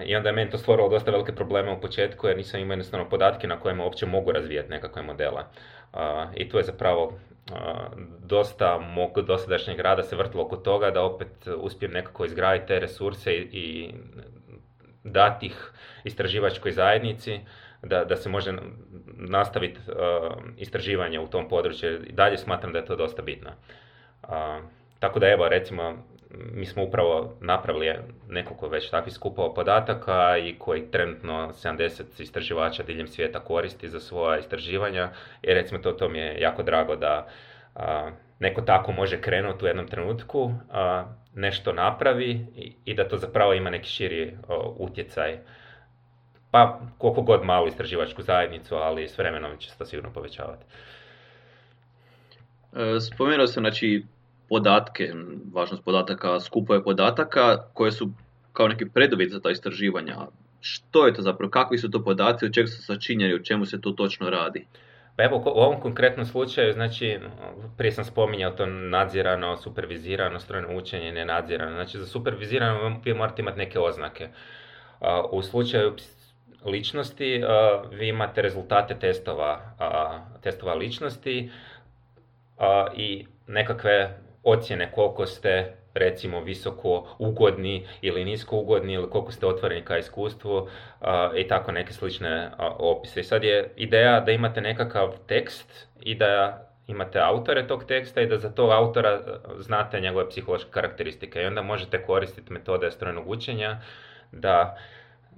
[0.07, 3.09] I onda je meni to stvorilo dosta velike probleme u početku jer nisam imao jednostavno
[3.09, 5.43] podatke na kojima uopće mogu razvijati nekakve modele.
[5.93, 6.01] Uh,
[6.35, 7.17] I tu je zapravo uh,
[8.19, 13.35] dosta mog dosadašnjeg rada se vrtilo oko toga da opet uspijem nekako izgraditi te resurse
[13.35, 13.95] i, i
[15.05, 15.73] dati ih
[16.05, 17.41] istraživačkoj zajednici
[17.83, 18.53] da, da se može
[19.07, 19.81] nastaviti
[20.57, 22.05] istraživanje u tom području.
[22.07, 23.51] I dalje smatram da je to dosta bitno.
[24.99, 26.05] Tako da evo recimo
[26.53, 27.95] mi smo upravo napravili
[28.29, 34.39] nekoliko već takvih skupova podataka i koji trenutno 70 istraživača diljem svijeta koristi za svoja
[34.39, 35.11] istraživanja
[35.43, 37.27] i recimo to, to mi je jako drago da
[38.39, 42.47] neko tako može krenuti u jednom trenutku, a, nešto napravi
[42.85, 44.37] i, da to zapravo ima neki širi
[44.77, 45.39] utjecaj.
[46.51, 50.65] Pa koliko god malu istraživačku zajednicu, ali s vremenom će se to sigurno povećavati.
[52.77, 54.05] E, spomenuo sam, znači,
[54.49, 55.13] podatke,
[55.53, 58.11] važnost podataka, skupove podataka koje su
[58.53, 60.17] kao neki preduvjet za ta istraživanja.
[60.61, 63.81] Što je to zapravo, kakvi su to podaci, od čega su sačinjeni, o čemu se
[63.81, 64.67] to točno radi?
[65.17, 67.19] Pa evo, u ovom konkretnom slučaju, znači,
[67.77, 71.73] prije sam spominjao to nadzirano, supervizirano, strojno učenje, nenadzirano.
[71.73, 74.29] Znači, za supervizirano vi morate imati neke oznake.
[75.31, 75.95] U slučaju
[76.65, 77.43] ličnosti
[77.91, 79.61] vi imate rezultate testova,
[80.43, 81.51] testova ličnosti
[82.97, 89.85] i nekakve ocjene koliko ste recimo visoko ugodni ili nisko ugodni ili koliko ste otvoreni
[89.85, 90.69] ka iskustvu
[91.37, 93.21] i tako neke slične opise.
[93.21, 98.27] I sad je ideja da imate nekakav tekst i da imate autore tog teksta i
[98.27, 99.21] da za tog autora
[99.59, 103.81] znate njegove psihološke karakteristike i onda možete koristiti metode strojnog učenja
[104.33, 104.79] da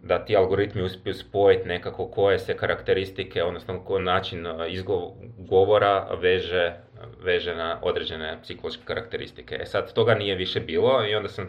[0.03, 6.75] da ti algoritmi uspiju spojiti nekako koje se karakteristike, odnosno koji način izgovora veže
[7.23, 9.59] veže na određene psihološke karakteristike.
[9.61, 11.49] E sad, toga nije više bilo i onda sam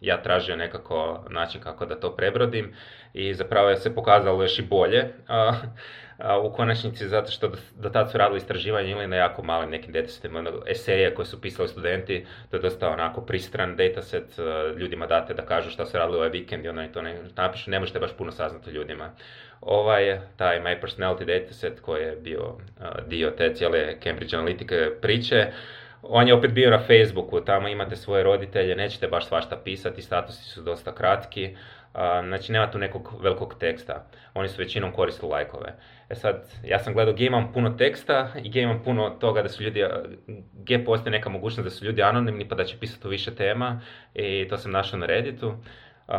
[0.00, 2.74] ja tražio nekako način kako da to prebrodim
[3.12, 5.14] i zapravo je se pokazalo još i bolje
[6.42, 10.38] u konačnici zato što do, tad su radili istraživanje ili na jako malim nekim datasetima,
[10.38, 14.24] ono, eseje koje su pisali studenti, to je dosta onako pristran dataset,
[14.76, 17.80] ljudima date da kažu šta su radili ovaj vikend i onda to ne napišu, ne
[17.80, 19.10] možete baš puno saznati ljudima.
[19.60, 22.54] Ovaj, taj My Personality Dataset koji je bio
[23.06, 25.46] dio te cijele Cambridge Analytica priče,
[26.02, 30.44] on je opet bio na Facebooku, tamo imate svoje roditelje, nećete baš svašta pisati, statusi
[30.44, 31.56] su dosta kratki,
[32.22, 34.06] znači nema tu nekog velikog teksta.
[34.34, 35.74] Oni su većinom koristili lajkove.
[36.08, 39.48] E sad, ja sam gledao gdje imam puno teksta i gdje imam puno toga da
[39.48, 39.84] su ljudi,
[40.52, 43.80] gdje postoji neka mogućnost da su ljudi anonimni pa da će pisati o više tema
[44.14, 45.48] i to sam našao na Redditu.
[45.48, 46.14] Uh,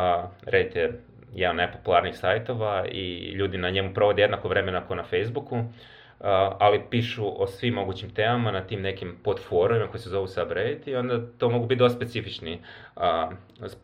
[0.45, 1.01] Reddit je
[1.35, 5.63] jedan najpopularnijih sajtova i ljudi na njemu provode jednako vremena kao na Facebooku
[6.59, 10.95] ali pišu o svim mogućim temama na tim nekim podforumima koji se zovu subreddit i
[10.95, 12.59] onda to mogu biti dosta specifični,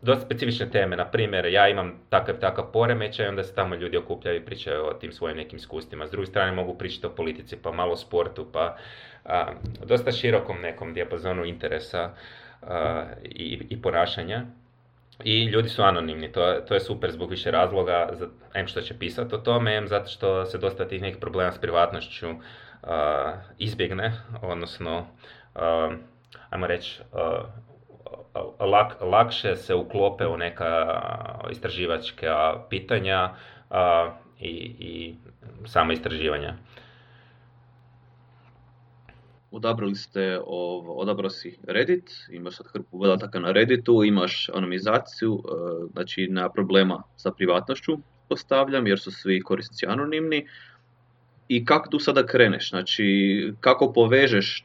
[0.02, 0.96] dosta specifične teme.
[0.96, 4.94] Na primjer, ja imam takav takav poremećaj, onda se tamo ljudi okupljaju i pričaju o
[4.94, 6.06] tim svojim nekim iskustvima.
[6.06, 8.76] S druge strane mogu pričati o politici, pa malo o sportu, pa
[9.84, 12.10] dosta širokom nekom dijapazonu interesa
[13.24, 14.44] i, i ponašanja.
[15.24, 18.98] I ljudi su anonimni, to, to je super zbog više razloga, za, M što će
[18.98, 22.38] pisati o tome, M zato što se dosta tih nekih problema s privatnošću uh,
[23.58, 25.06] izbjegne, odnosno,
[25.54, 25.94] uh,
[26.50, 27.00] ajmo reći,
[28.60, 31.00] lak, lakše se uklope u neka
[31.50, 33.30] istraživačka pitanja
[34.40, 35.14] i, i
[35.66, 36.54] sama istraživanja
[39.52, 40.38] odabrali ste,
[40.86, 45.50] odabrao si Reddit, imaš sad hrpu podataka na Redditu, imaš anonimizaciju, e,
[45.92, 50.46] znači na problema sa privatnošću postavljam jer su svi korisnici anonimni.
[51.48, 53.04] I kako tu sada kreneš, znači
[53.60, 54.64] kako povežeš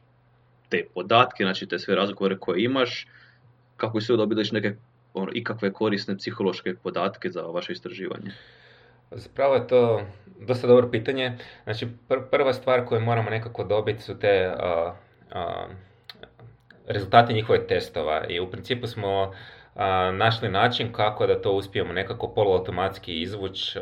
[0.70, 3.08] te podatke, znači te sve razgovore koje imaš,
[3.78, 4.76] kako se dobiješ neke
[5.14, 8.32] ono, ikakve korisne psihološke podatke za vaše istraživanje?
[9.12, 10.02] Zapravo je to
[10.40, 11.38] dosta dobro pitanje.
[11.64, 11.88] Znači,
[12.32, 14.94] prva stvar koju moramo nekako dobiti su te uh,
[16.88, 19.34] rezultate njihove testova i u principu smo
[20.14, 23.80] našli način kako da to uspijemo nekako poluautomatski izvući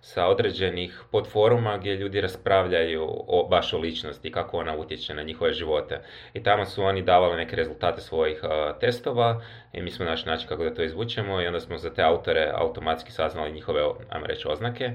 [0.00, 5.52] sa određenih podforuma gdje ljudi raspravljaju o, baš o ličnosti, kako ona utječe na njihove
[5.52, 6.00] živote.
[6.34, 8.42] I tamo su oni davali neke rezultate svojih
[8.80, 12.02] testova i mi smo našli način kako da to izvučemo i onda smo za te
[12.02, 14.90] autore automatski saznali njihove, ajmo reći, oznake.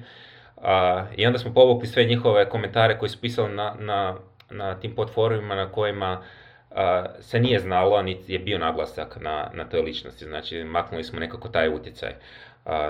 [1.15, 4.15] I onda smo povukli sve njihove komentare koji su pisali na, na,
[4.49, 6.21] na tim podforumima na kojima
[7.19, 10.25] se nije znalo, niti je bio naglasak na, na toj ličnosti.
[10.25, 12.13] Znači, maknuli smo nekako taj utjecaj.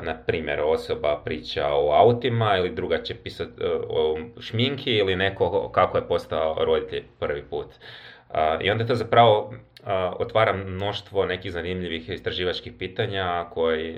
[0.01, 5.69] Na primjer, osoba priča o autima ili druga će pisati e, o šminki ili neko
[5.69, 7.67] kako je postao roditelj prvi put.
[8.61, 9.53] I onda to zapravo
[10.19, 13.95] otvara mnoštvo nekih zanimljivih istraživačkih pitanja koji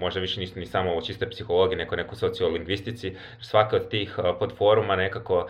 [0.00, 3.16] možda više nisu ni samo o čistoj psihologiji, nego neko sociolingvistici.
[3.40, 5.48] Svaka od tih podforuma nekako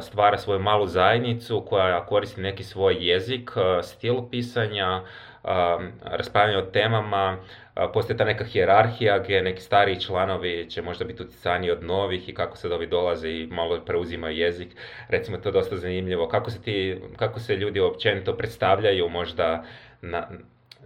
[0.00, 3.50] stvara svoju malu zajednicu koja koristi neki svoj jezik,
[3.82, 5.02] stil pisanja,
[6.02, 7.38] raspravljanje o temama,
[7.92, 12.34] postoji ta neka hijerarhija gdje neki stariji članovi će možda biti utjecani od novih i
[12.34, 14.68] kako se ovi dolaze i malo preuzimaju jezik.
[15.08, 16.28] Recimo to je dosta zanimljivo.
[16.28, 19.64] Kako se, ti, kako se ljudi općenito predstavljaju možda
[20.00, 20.28] na,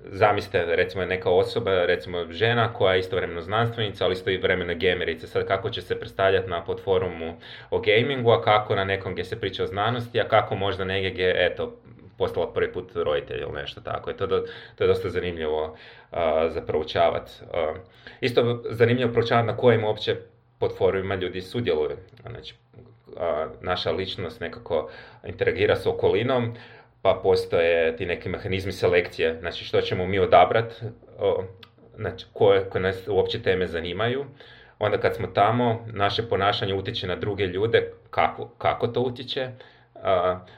[0.05, 5.27] zamislite recimo neka osoba, recimo žena koja je istovremeno znanstvenica, ali isto i vremena gamerica.
[5.27, 7.37] Sad kako će se predstavljati na platformu
[7.71, 11.11] o gamingu, a kako na nekom gdje se priča o znanosti, a kako možda negdje
[11.11, 11.77] gdje, eto,
[12.19, 14.11] postala prvi put roditelj ili nešto tako.
[14.11, 17.33] I to, to je dosta zanimljivo uh, za proučavati.
[17.43, 17.77] Uh,
[18.21, 20.17] isto zanimljivo proučavati na kojim uopće
[20.59, 21.97] platformima ljudi sudjeluju.
[22.21, 22.55] Znači,
[23.61, 24.91] naša ličnost nekako
[25.27, 26.55] interagira s okolinom,
[27.03, 30.75] pa postoje ti neki mehanizmi selekcije, znači što ćemo mi odabrati,
[31.97, 34.25] znači koje, koje nas uopće teme zanimaju.
[34.79, 39.49] Onda kad smo tamo, naše ponašanje utječe na druge ljude, kako, kako to utječe,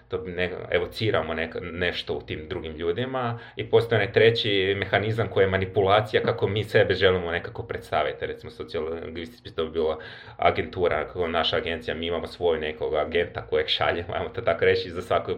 [0.09, 1.35] to ne, evociramo
[1.73, 6.65] nešto u tim drugim ljudima i postoji onaj treći mehanizam koji je manipulacija kako mi
[6.65, 8.27] sebe želimo nekako predstaviti.
[8.27, 9.99] Recimo sociolingvistici bi to bila
[10.37, 14.91] agentura, kako naša agencija, mi imamo svoj nekog agenta kojeg šaljemo, ajmo to tako reći,
[14.91, 15.33] za svaki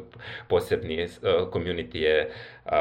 [0.49, 1.09] posebni uh,
[1.53, 2.31] community je
[2.65, 2.73] uh,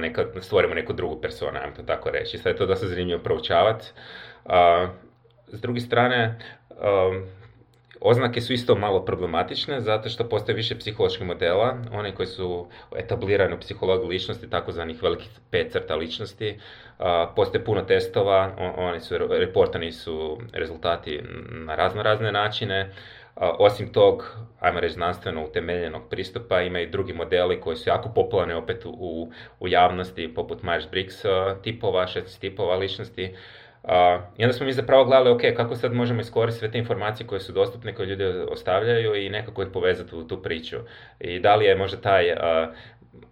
[0.00, 2.38] neka, stvorimo neku drugu personu, ajmo to tako reći.
[2.38, 3.86] Sad je to dosta zanimljivo proučavati.
[5.46, 6.38] S druge strane,
[8.06, 13.54] Oznake su isto malo problematične zato što postoje više psiholoških modela, one koji su etablirani
[13.54, 16.58] u psihologiji ličnosti, takozvanih velikih pet crta ličnosti.
[17.36, 22.92] Postoje puno testova, oni su, reportani su rezultati na razno razne načine.
[23.36, 28.54] Osim tog, ajmo reći, znanstveno utemeljenog pristupa, ima i drugi modeli koji su jako popularni
[28.54, 31.26] opet u, u javnosti, poput Myers-Briggs
[31.62, 33.34] tipova, šest tipova ličnosti,
[34.36, 37.40] I onda smo mi zapravo gledali, ok, kako sad možemo iskoristiti sve te informacije koje
[37.40, 40.76] su dostupne, koje ljudi ostavljaju i nekako ih povezati u tu priču.
[41.20, 42.24] I da li je možda taj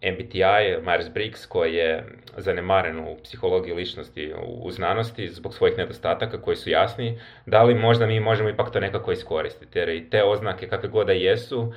[0.03, 2.05] MBTI, Myers-Briggs, koji je
[2.37, 8.07] zanemaren u psihologiji ličnosti, u, znanosti, zbog svojih nedostataka koji su jasni, da li možda
[8.07, 9.79] mi možemo ipak to nekako iskoristiti.
[9.79, 11.73] Jer i te oznake, kakve god da jesu,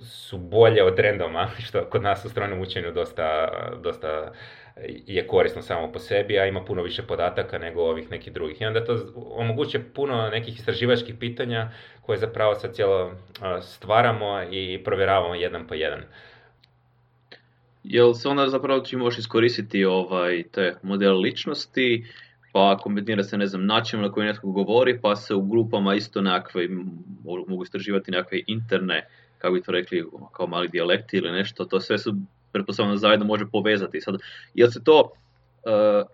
[0.00, 3.48] su bolje od randoma, što kod nas u strojnom učenju dosta,
[3.82, 4.32] dosta
[5.06, 8.60] je korisno samo po sebi, a ima puno više podataka nego ovih nekih drugih.
[8.60, 11.70] I onda to omogućuje puno nekih istraživačkih pitanja
[12.02, 13.12] koje zapravo sad cijelo
[13.62, 16.02] stvaramo i provjeravamo jedan po jedan.
[17.84, 22.04] Jel se onda zapravo ti možeš iskoristiti ovaj, te model ličnosti,
[22.52, 26.20] pa kombinira se, ne znam, način na koji netko govori, pa se u grupama isto
[26.20, 26.68] nekakve,
[27.48, 29.06] mogu istraživati nekakve interne,
[29.38, 32.14] kako bi to rekli, kao mali dijalekti ili nešto, to sve su
[32.56, 34.00] pretpostavljam zajedno može povezati.
[34.00, 34.14] Sad,
[34.54, 36.06] jel se to, uh,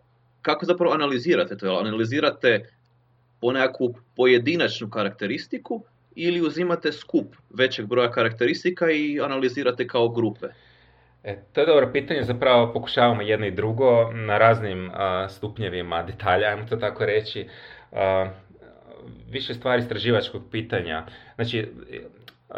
[0.42, 1.78] kako zapravo analizirate to?
[1.78, 2.70] Analizirate
[3.40, 5.83] po nekakvu pojedinačnu karakteristiku
[6.14, 10.46] ili uzimate skup većeg broja karakteristika i analizirate kao grupe?
[11.24, 14.94] E, to je dobro pitanje, zapravo pokušavamo jedno i drugo na raznim uh,
[15.31, 17.46] stupnjevima detalja, ajmo to tako reći.
[17.92, 17.98] Uh,
[19.31, 21.07] više stvari istraživačkog pitanja.
[21.35, 21.68] Znači,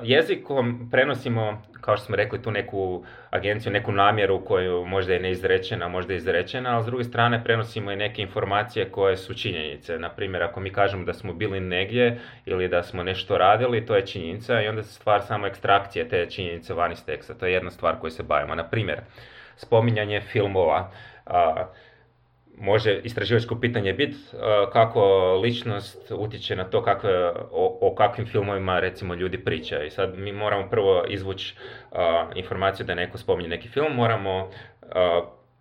[0.03, 5.89] jezikom prenosimo, kao što smo rekli, tu neku agenciju, neku namjeru koju možda je neizrečena,
[5.89, 9.99] možda je izrečena, ali s druge strane prenosimo i neke informacije koje su činjenice.
[9.99, 13.97] Na primjer, ako mi kažemo da smo bili negdje ili da smo nešto radili, to
[13.97, 17.35] je činjenica i onda se stvar samo ekstrakcije te činjenice van iz teksta.
[17.35, 18.55] To je jedna stvar koju se bavimo.
[18.55, 19.01] Na primjer,
[19.57, 20.91] spominjanje filmova
[22.59, 24.37] može istraživačko pitanje biti e,
[24.73, 27.09] kako ličnost utječe na to kako,
[27.51, 29.87] o, o, kakvim filmovima recimo ljudi pričaju.
[29.87, 31.57] I sad mi moramo prvo izvući
[31.91, 31.99] uh,
[32.35, 34.49] informaciju da neko spominje neki film, moramo uh,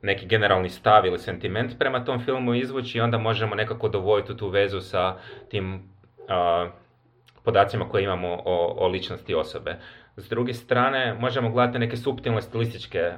[0.01, 4.49] neki generalni stav ili sentiment prema tom filmu izvući i onda možemo nekako dovoditi tu
[4.49, 5.15] vezu sa
[5.49, 6.71] tim uh,
[7.43, 9.75] podacima koje imamo o, o ličnosti osobe.
[10.17, 13.11] S druge strane, možemo gledati neke suptilne stilističke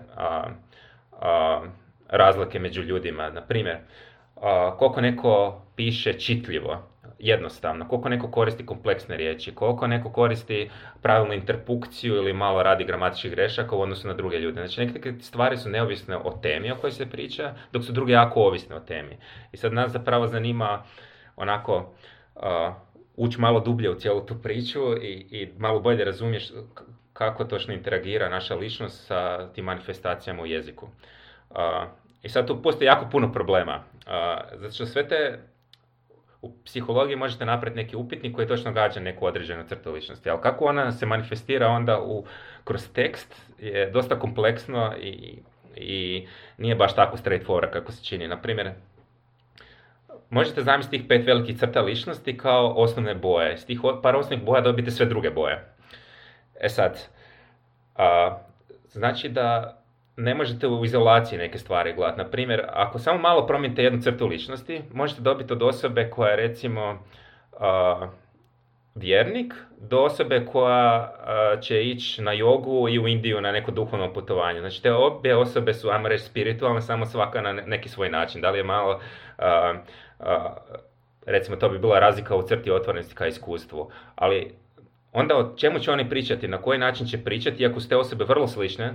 [2.07, 3.29] razlike među ljudima.
[3.29, 3.77] Na primjer,
[4.77, 6.83] koliko neko piše čitljivo,
[7.19, 10.69] jednostavno, koliko neko koristi kompleksne riječi, koliko neko koristi
[11.01, 14.67] pravilnu interpukciju ili malo radi gramatičkih grešaka u odnosu na druge ljude.
[14.67, 18.41] Znači neke stvari su neovisne o temi o kojoj se priča, dok su druge jako
[18.41, 19.17] ovisne o temi.
[19.51, 20.83] I sad nas zapravo zanima
[21.35, 21.93] onako
[23.15, 26.51] ući malo dublje u cijelu tu priču i, i malo bolje razumiješ
[27.13, 30.87] kako točno interagira naša ličnost sa tim manifestacijama u jeziku.
[32.21, 33.83] I sad tu postoji jako puno problema.
[34.53, 35.39] Zato što sve te
[36.41, 40.65] u psihologiji možete napraviti neki upitnik koji točno gađa neku određenu crtu ličnosti, ali kako
[40.65, 42.25] ona se manifestira onda u,
[42.63, 45.39] kroz tekst je dosta kompleksno i,
[45.75, 46.27] i
[46.57, 48.27] nije baš tako straightforward kako se čini.
[48.27, 48.71] Na primjer,
[50.29, 53.57] možete zamisliti tih pet velikih crta ličnosti kao osnovne boje.
[53.57, 55.73] S tih par osnovnih boja dobite sve druge boje.
[56.59, 56.99] E sad,
[58.87, 59.77] znači da
[60.17, 62.17] ne možete u izolaciji neke stvari gledati.
[62.17, 66.35] Na primjer, ako samo malo promijenite jednu crtu ličnosti, možete dobiti od osobe koja je
[66.35, 66.99] recimo
[67.51, 68.09] uh,
[68.95, 71.11] vjernik do osobe koja
[71.61, 74.59] će ići na jogu i u Indiju na neko duhovno putovanje.
[74.59, 78.41] Znači te obje osobe su, ajmo reći, spiritualne, samo svaka na neki svoj način.
[78.41, 78.99] Da li je malo,
[81.25, 83.91] recimo to bi bila razlika u crti otvorenosti ka iskustvu.
[84.15, 84.53] Ali
[85.11, 88.25] onda o čemu će oni pričati, na koji način će pričati, iako su te osobe
[88.25, 88.93] vrlo slične,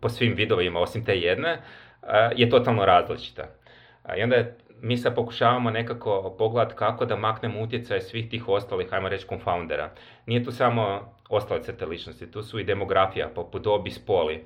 [0.00, 1.62] po svim vidovima osim te jedne,
[2.36, 3.44] je totalno različita.
[4.18, 4.36] I onda
[4.82, 9.90] mi sad pokušavamo nekako pogledati kako da maknemo utjecaj svih tih ostalih, ajmo reći, confoundera.
[10.26, 14.44] Nije tu samo ostale crte ličnosti, tu su i demografija, poput dobi, spoli.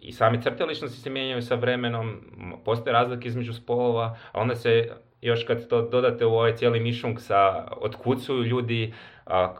[0.00, 2.20] I same crte ličnosti se mijenjaju sa vremenom,
[2.64, 4.90] postoje razlike između spolova, a onda se
[5.20, 8.94] još kad to dodate u ovaj cijeli mišung sa otkucuju ljudi,
[9.26, 9.54] a,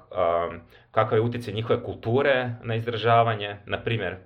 [0.90, 4.16] kakav je utjecaj njihove kulture na izražavanje, na primjer,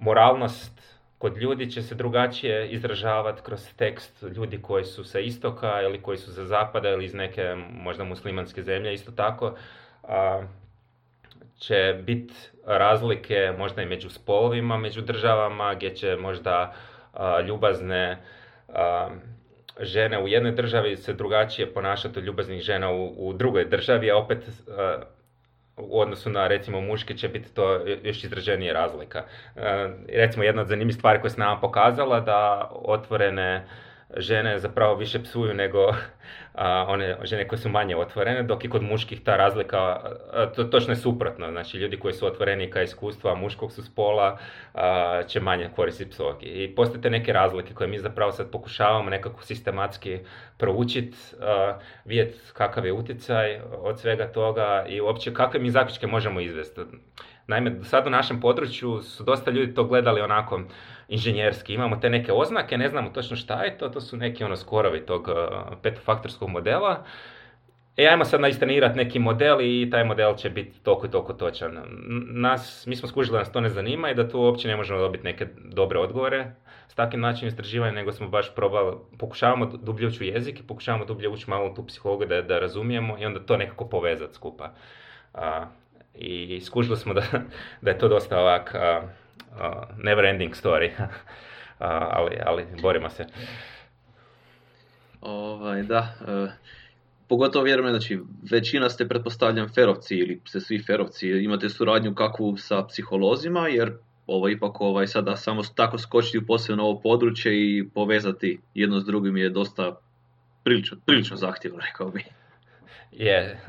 [0.00, 6.02] moralnost kod ljudi će se drugačije izražavati kroz tekst ljudi koji su sa istoka ili
[6.02, 9.54] koji su za zapada ili iz neke možda muslimanske zemlje isto tako
[11.58, 12.34] će biti
[12.66, 16.74] razlike možda i među spolovima, među državama gdje će možda
[17.46, 18.22] ljubazne
[19.80, 24.16] žene u jednoj državi se drugačije ponašati od ljubaznih žena u, u drugoj državi, a
[24.16, 24.38] opet
[25.76, 29.24] u odnosu na recimo muške će biti to još izraženije razlika.
[30.08, 33.66] recimo jedna od zanimljivih stvari koje se nama pokazala da otvorene
[34.16, 35.78] žene zapravo više psuju nego
[36.54, 40.00] a, one žene koje su manje otvorene, dok i kod muških ta razlika,
[40.56, 41.50] to točno je suprotno.
[41.50, 44.38] Znači, ljudi koji su otvoreni ka iskustva muškog su spola
[45.26, 46.46] će manje koristiti psovki.
[46.46, 50.18] I postoje neke razlike koje mi zapravo sad pokušavamo nekako sistematski
[50.58, 51.16] proučiti,
[52.04, 56.80] vidjeti kakav je utjecaj od svega toga i uopće kakve mi zaključke možemo izvesti.
[57.46, 60.60] Naime, sad u našem području su dosta ljudi to gledali onako
[61.08, 61.74] inženjerski.
[61.74, 65.06] Imamo te neke oznake, ne znamo točno šta je to, to su neki ono skorovi
[65.06, 67.04] tog uh, petofaktorskog modela.
[67.96, 71.82] E, ajmo sad naistrenirati neki model i taj model će biti toliko i toliko točan.
[72.30, 75.00] Nas, mi smo skužili da nas to ne zanima i da tu uopće ne možemo
[75.00, 76.52] dobiti neke dobre odgovore
[76.88, 81.28] s takvim načinom istraživanja, nego smo baš probali, pokušavamo dublje ući jezik i pokušavamo dublje
[81.28, 84.70] ući malo tu psihologiju da, da razumijemo i onda to nekako povezati skupa.
[86.14, 87.22] I skužili smo da,
[87.80, 88.74] da je to dosta ovak
[89.96, 90.90] never ending story,
[92.16, 93.26] ali, ali borimo se.
[95.20, 96.52] Ovaj, da, e,
[97.28, 102.84] pogotovo vjerujem, znači većina ste pretpostavljam ferovci ili ste svi ferovci, imate suradnju kakvu sa
[102.84, 103.92] psiholozima, jer
[104.26, 109.04] ovo ipak ovaj, sada samo tako skočiti u posebno ovo područje i povezati jedno s
[109.04, 109.96] drugim je dosta
[110.64, 112.24] prilično, prilično zahtjevno, rekao bih.
[113.16, 113.60] Je,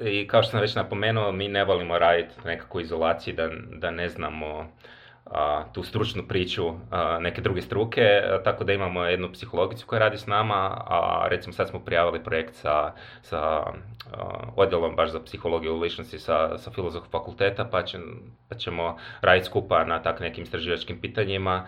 [0.00, 4.08] i kao što sam već napomenuo, mi ne volimo raditi nekakvu izolaciji da, da ne
[4.08, 4.70] znamo
[5.26, 6.74] a, tu stručnu priču
[7.20, 11.68] neke druge struke, tako da imamo jednu psihologicu koja radi s nama, a recimo sad
[11.68, 13.62] smo prijavili projekt sa, sa
[14.56, 17.82] odjelom baš za psihologiju ličnosti sa, sa filozofskog fakulteta, pa,
[18.48, 21.66] pa ćemo raditi skupa na tak nekim istraživačkim pitanjima.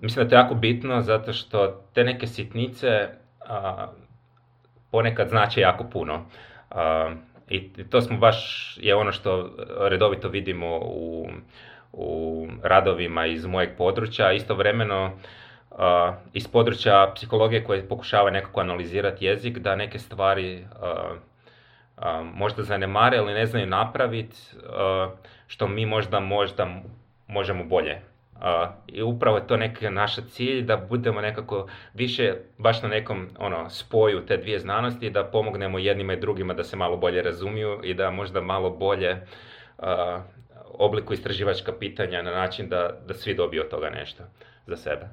[0.00, 3.08] mislim da je to jako bitno zato što te neke sitnice
[4.94, 6.24] ponekad znače jako puno.
[7.48, 8.38] I to smo baš,
[8.80, 11.28] je ono što redovito vidimo u,
[11.92, 15.12] u radovima iz mojeg područja, istovremeno
[16.32, 20.66] iz područja psihologije koje pokušava nekako analizirati jezik, da neke stvari
[22.34, 24.36] možda zanemare ili ne znaju napraviti,
[25.46, 26.66] što mi možda, možda
[27.26, 28.13] možemo bolje.
[28.86, 33.70] I upravo je to neki naš cilj da budemo nekako više baš na nekom ono,
[33.70, 37.94] spoju te dvije znanosti, da pomognemo jednima i drugima da se malo bolje razumiju i
[37.94, 39.16] da možda malo bolje
[40.78, 44.22] obliku istraživačka pitanja na način da, da svi dobiju od toga nešto
[44.66, 45.08] za sebe.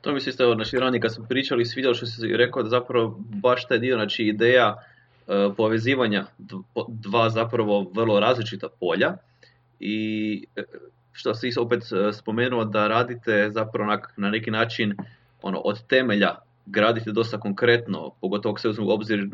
[0.00, 3.16] To mi se isto, znači ranije kad smo pričali, svidjelo što si rekao da zapravo
[3.18, 4.74] baš taj dio, znači ideja
[5.28, 6.26] e, povezivanja
[6.88, 9.16] dva zapravo vrlo različita polja
[9.80, 10.62] i e,
[11.16, 14.96] što si opet e, spomenuo da radite zapravo na, neki način
[15.42, 16.34] ono, od temelja
[16.66, 19.28] gradite dosta konkretno, pogotovo ako se uzme u obzir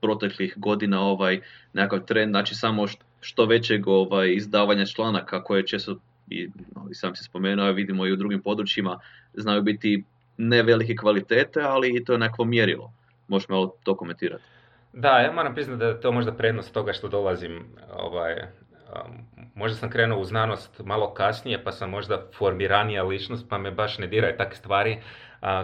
[0.00, 1.40] proteklih godina ovaj
[1.72, 2.86] nekakav trend, znači samo
[3.20, 5.96] što većeg ovaj, izdavanja članaka koje često
[6.30, 9.00] i, no, i sam se spomenuo, vidimo i u drugim područjima,
[9.34, 10.04] znaju biti
[10.36, 12.92] ne velike kvalitete, ali i to je nekako mjerilo.
[13.28, 14.44] Možeš malo to komentirati?
[14.92, 17.64] Da, ja moram priznati da je to možda prednost toga što dolazim,
[17.96, 18.34] ovaj,
[19.54, 23.98] možda sam krenuo u znanost malo kasnije, pa sam možda formiranija ličnost, pa me baš
[23.98, 24.98] ne diraju takve stvari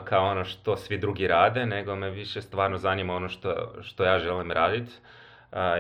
[0.05, 4.19] kao ono što svi drugi rade, nego me više stvarno zanima ono što, što ja
[4.19, 4.93] želim raditi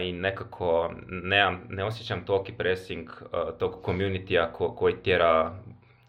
[0.03, 3.09] i nekako nemam, ne osjećam toliki pressing
[3.59, 5.53] tog community ko, koji tjera,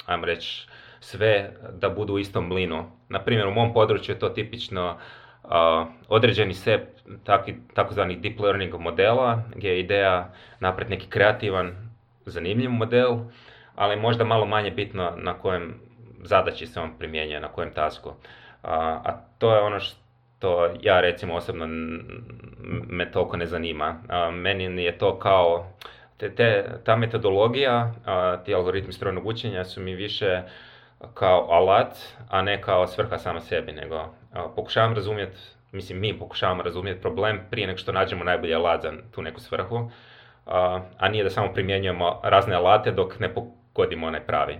[0.06, 0.68] ajmo reći,
[1.00, 2.92] sve da budu u istom mlinu.
[3.10, 4.98] Na primjer, u mom području je to tipično
[6.08, 7.04] određeni set
[7.74, 11.92] takozvanih deep learning modela, gdje je ideja napraviti neki kreativan,
[12.26, 13.18] zanimljiv model,
[13.76, 15.82] ali možda malo manje bitno na kojem
[16.24, 18.14] zadaći se on primjenjuje, na kojem tasku.
[18.64, 21.66] A, to je ono što ja recimo osobno
[22.90, 23.96] me toliko ne zanima.
[24.32, 25.72] meni je to kao,
[26.18, 27.94] te, ta metodologija,
[28.46, 30.42] ti algoritmi strojnog učenja su mi više
[31.14, 31.98] kao alat,
[32.30, 34.10] a ne kao svrha sama sebi, nego
[34.56, 35.38] pokušavam razumjeti,
[35.72, 39.92] mislim mi pokušavamo razumjeti problem prije nego što nađemo najbolji alat za tu neku svrhu,
[40.98, 44.58] a nije da samo primjenjujemo razne alate dok ne pogodimo onaj pravi.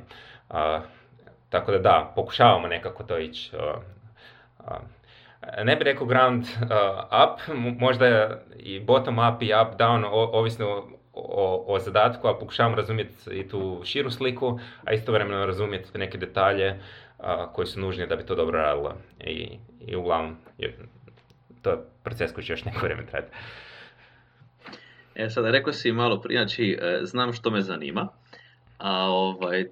[1.50, 3.52] Tako da da, pokušavamo nekako to ići.
[5.64, 6.46] Ne bih rekao ground
[7.24, 13.48] up, možda i bottom up i up down, ovisno o, zadatku, a pokušavam razumjeti i
[13.48, 16.80] tu širu sliku, a istovremeno razumjeti neke detalje
[17.54, 18.96] koji su nužni da bi to dobro radilo.
[19.20, 19.58] I,
[19.88, 20.78] i uglavnom, je,
[21.62, 23.32] to je proces koji će još neko vrijeme trajati.
[25.16, 28.08] E sad, rekao si malo prije, znači, e, znam što me zanima,
[28.78, 29.66] a ovaj,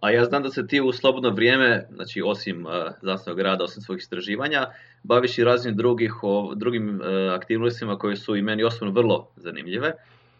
[0.00, 3.82] a ja znam da se ti u slobodno vrijeme, znači osim uh, znanstvenog rada, osim
[3.82, 4.66] svojih istraživanja,
[5.02, 9.92] baviš i raznim drugih, o, drugim uh, aktivnostima koje su i meni osobno vrlo zanimljive.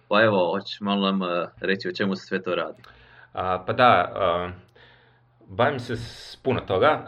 [0.09, 1.29] Pa evo, hoćeš malo nam uh,
[1.61, 2.83] reći o čemu se sve to radi.
[3.33, 4.13] A, pa da,
[5.49, 7.05] bavim se s puno toga.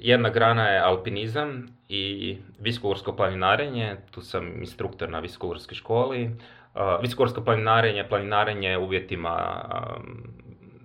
[0.00, 3.96] Jedna grana je alpinizam i visokogorsko planinarenje.
[4.10, 6.30] Tu sam instruktor na visokogorskoj školi.
[7.00, 9.64] Visokogorsko planinarenje, planinarenje uvjetima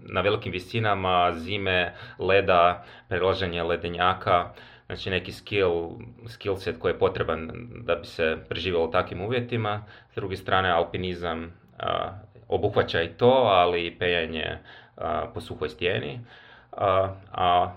[0.05, 4.49] na velikim visinama, zime, leda, prelaženje ledenjaka,
[4.85, 5.89] znači neki skill,
[6.27, 7.51] skill set koji je potreban
[7.85, 9.85] da bi se preživjelo takvim uvjetima.
[10.11, 11.53] S druge strane, alpinizam
[12.47, 14.57] obuhvaća i to, ali i pejanje
[15.33, 16.19] po suhoj stijeni.
[16.77, 17.73] A,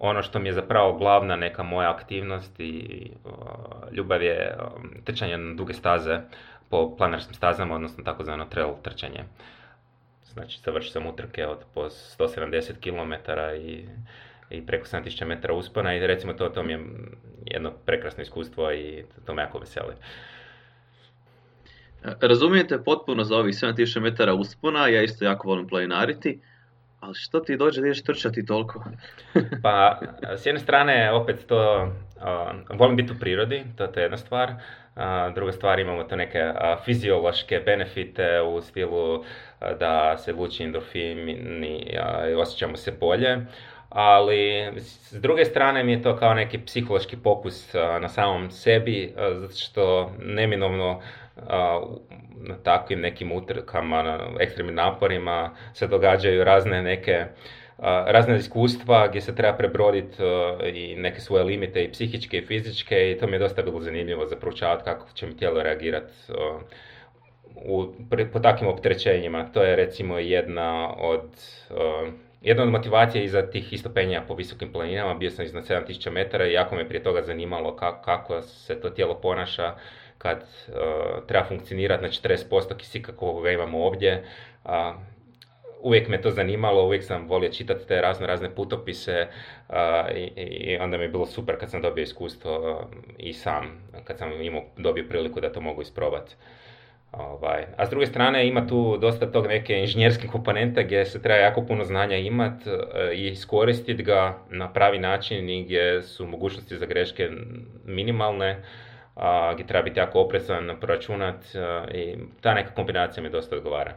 [0.00, 3.10] ono što mi je zapravo glavna neka moja aktivnost i
[3.92, 4.56] ljubav je
[5.04, 6.20] trčanje na duge staze
[6.68, 9.24] po planarskim stazama, odnosno takozvano trail trčanje.
[10.32, 13.12] Znači, završio sam utrke od po 170 km
[13.66, 13.84] i,
[14.50, 16.80] i preko 7000 metara uspona i recimo to, to mi je
[17.44, 19.94] jedno prekrasno iskustvo i to me jako veseli.
[22.20, 26.40] Razumijete potpuno za ovih 7000 metara uspona, ja isto jako volim planinariti,
[27.00, 28.84] ali što ti dođe da ideš trčati toliko?
[29.62, 30.00] pa,
[30.36, 34.50] s jedne strane, opet to, uh, volim biti u prirodi, to, je jedna stvar.
[34.50, 39.24] Uh, druga stvar, imamo to neke uh, fiziološke benefite u stilu
[39.80, 41.96] da se luči endorfini
[42.30, 43.38] i osjećamo se bolje.
[43.88, 49.54] Ali s druge strane mi je to kao neki psihološki popust na samom sebi, zato
[49.54, 51.00] što neminovno
[52.36, 57.24] na takvim nekim utrkama, na ekstremnim naporima se događaju razne neke
[58.06, 60.16] razne iskustva gdje se treba prebroditi
[60.72, 64.26] i neke svoje limite i psihičke i fizičke i to mi je dosta bilo zanimljivo
[64.26, 66.12] za proučavati kako će mi tijelo reagirati
[67.64, 67.86] u,
[68.32, 69.52] po takvim opterećenjima.
[69.52, 71.30] To je recimo jedna od,
[72.42, 75.14] jedna od motivacija iza tih istopenja po visokim planinama.
[75.14, 78.90] Bio sam iznad 7000 metara i jako me prije toga zanimalo kako, kako se to
[78.90, 79.74] tijelo ponaša
[80.18, 84.24] kad uh, treba funkcionirati na 40% kisika koga imamo ovdje.
[84.64, 84.70] Uh,
[85.80, 89.26] uvijek me to zanimalo, uvijek sam volio čitati te razne razne putopise
[89.68, 89.74] uh,
[90.16, 92.84] i, i, onda mi je bilo super kad sam dobio iskustvo
[93.18, 96.34] i sam, kad sam imao dobio priliku da to mogu isprobati.
[97.12, 97.64] Ovaj.
[97.76, 101.62] A s druge strane ima tu dosta tog neke inženjerske komponente gdje se treba jako
[101.62, 106.86] puno znanja imati e, i iskoristiti ga na pravi način i gdje su mogućnosti za
[106.86, 107.30] greške
[107.84, 108.62] minimalne.
[109.54, 111.44] Gdje treba biti jako oprezan, proračunat
[111.94, 113.96] i ta neka kombinacija mi dosta odgovara.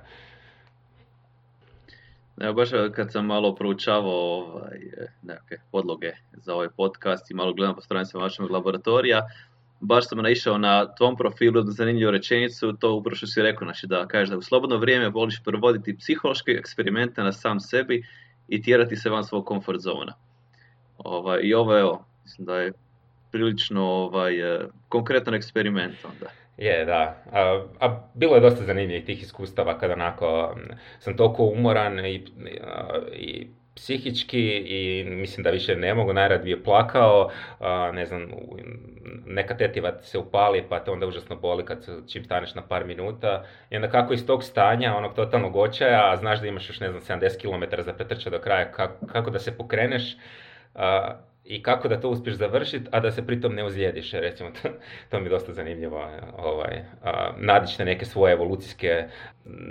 [2.41, 4.79] Evo baš kad sam malo proučavao ovaj,
[5.21, 9.21] neke podloge za ovaj podcast i malo gledam po stranicama vašeg laboratorija,
[9.79, 13.87] baš sam naišao na tvom profilu jednu zanimljivu rečenicu, to upravo što si rekao, znači
[13.87, 18.03] da kažeš da u slobodno vrijeme voliš provoditi psihološke eksperimente na sam sebi
[18.47, 20.13] i tjerati se van svog komfort zona.
[20.97, 22.73] Ovaj, I ovo evo, mislim da je
[23.31, 24.59] prilično ovaj, eh,
[24.89, 26.25] konkretan eksperiment onda.
[26.57, 27.23] Je, da.
[27.31, 30.55] A, a, bilo je dosta zanimljivih tih iskustava kada onako
[30.99, 32.25] sam toliko umoran i,
[33.13, 37.29] i psihički i mislim da više ne mogu, najrad bi je plakao,
[37.93, 38.27] ne znam,
[39.25, 43.45] neka tetiva se upali pa te onda užasno boli kad čim staneš na par minuta
[43.69, 46.89] i onda kako iz tog stanja, onog totalnog očaja, a znaš da imaš još ne
[46.91, 50.17] znam 70 km za pretrča do kraja, kako, kako da se pokreneš,
[51.51, 54.11] i kako da to uspiješ završiti, a da se pritom ne ozlijediš.
[54.11, 54.69] Recimo, to,
[55.09, 56.09] to mi je dosta zanimljivo.
[56.37, 56.83] Ovaj,
[57.37, 59.07] nadići na neke svoje evolucijske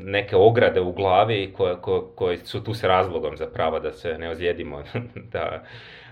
[0.04, 1.76] neke ograde u glavi koje,
[2.14, 4.82] koje, su tu s razlogom zapravo da se ne ozlijedimo.
[5.32, 5.64] da,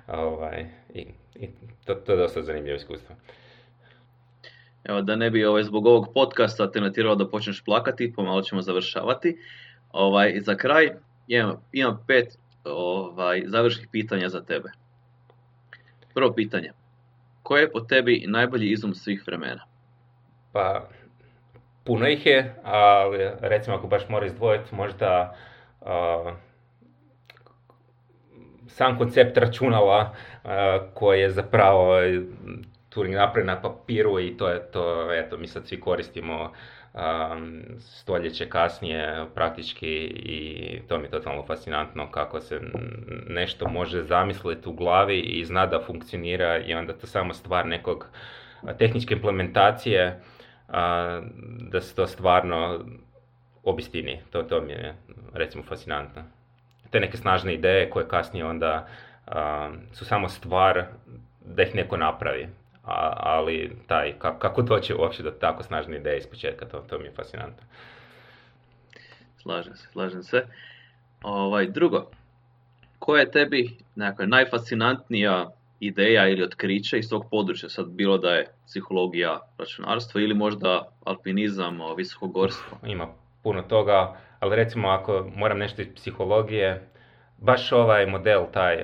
[0.07, 1.49] ovaj, i, i
[1.85, 3.17] to, to je dosta zanimljivo iskustvo.
[4.85, 8.63] Evo, da ne bi ovaj, zbog ovog podcasta te natiralo da počneš plakati, pomalo ćemo
[8.63, 9.39] završavati.
[9.93, 10.91] Ovaj, za kraj
[11.27, 14.69] imam, imam pet ovaj, završnih pitanja za tebe.
[16.19, 16.73] Prvo pitanje.
[17.43, 19.65] Koje je po tebi najbolji izum svih vremena?
[20.53, 20.89] Pa,
[21.85, 25.37] puno ih je, ali recimo ako baš mora izdvojiti, možda
[28.67, 30.15] sam koncept računala
[30.95, 31.97] koji je zapravo
[32.89, 36.53] Turing napravio na papiru i to je to, eto, mi sad svi koristimo
[37.79, 42.61] stoljeće kasnije praktički i to mi je totalno fascinantno kako se
[43.29, 48.07] nešto može zamisliti u glavi i zna da funkcionira i onda to samo stvar nekog
[48.79, 50.21] tehničke implementacije
[51.71, 52.85] da se to stvarno
[53.65, 54.21] obistini.
[54.31, 54.95] To, to mi je
[55.35, 56.23] recimo fascinantno.
[56.91, 58.87] Te neke snažne ideje koje kasnije onda
[59.93, 60.85] su samo stvar
[61.45, 62.49] da ih neko napravi
[63.17, 67.13] ali taj, kako, doći uopće do tako snažne ideje iz početka, to, to mi je
[67.13, 67.63] fascinantno.
[69.37, 70.47] Slažem se, slažem se.
[71.23, 72.11] Ovaj, drugo,
[72.99, 78.47] koja je tebi nekakva najfascinantnija ideja ili otkriće iz tog područja, sad bilo da je
[78.67, 82.79] psihologija, računarstvo ili možda alpinizam, visokogorstvo?
[82.87, 83.09] Ima
[83.43, 86.89] puno toga, ali recimo ako moram nešto iz psihologije,
[87.39, 88.77] baš ovaj model, taj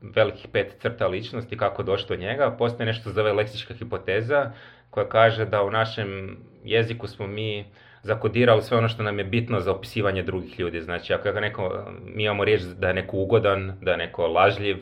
[0.00, 4.50] velikih pet crta ličnosti, kako doći do njega, postoji nešto zove leksička hipoteza
[4.90, 7.64] koja kaže da u našem jeziku smo mi
[8.02, 10.80] zakodirali sve ono što nam je bitno za opisivanje drugih ljudi.
[10.80, 14.76] Znači, ako neko, mi imamo riječ da je neko ugodan, da je neko lažljiv,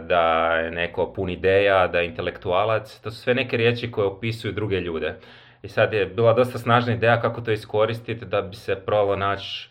[0.00, 4.52] da je neko pun ideja, da je intelektualac, to su sve neke riječi koje opisuju
[4.52, 5.14] druge ljude.
[5.62, 9.70] I sad je bila dosta snažna ideja kako to iskoristiti da bi se probalo naći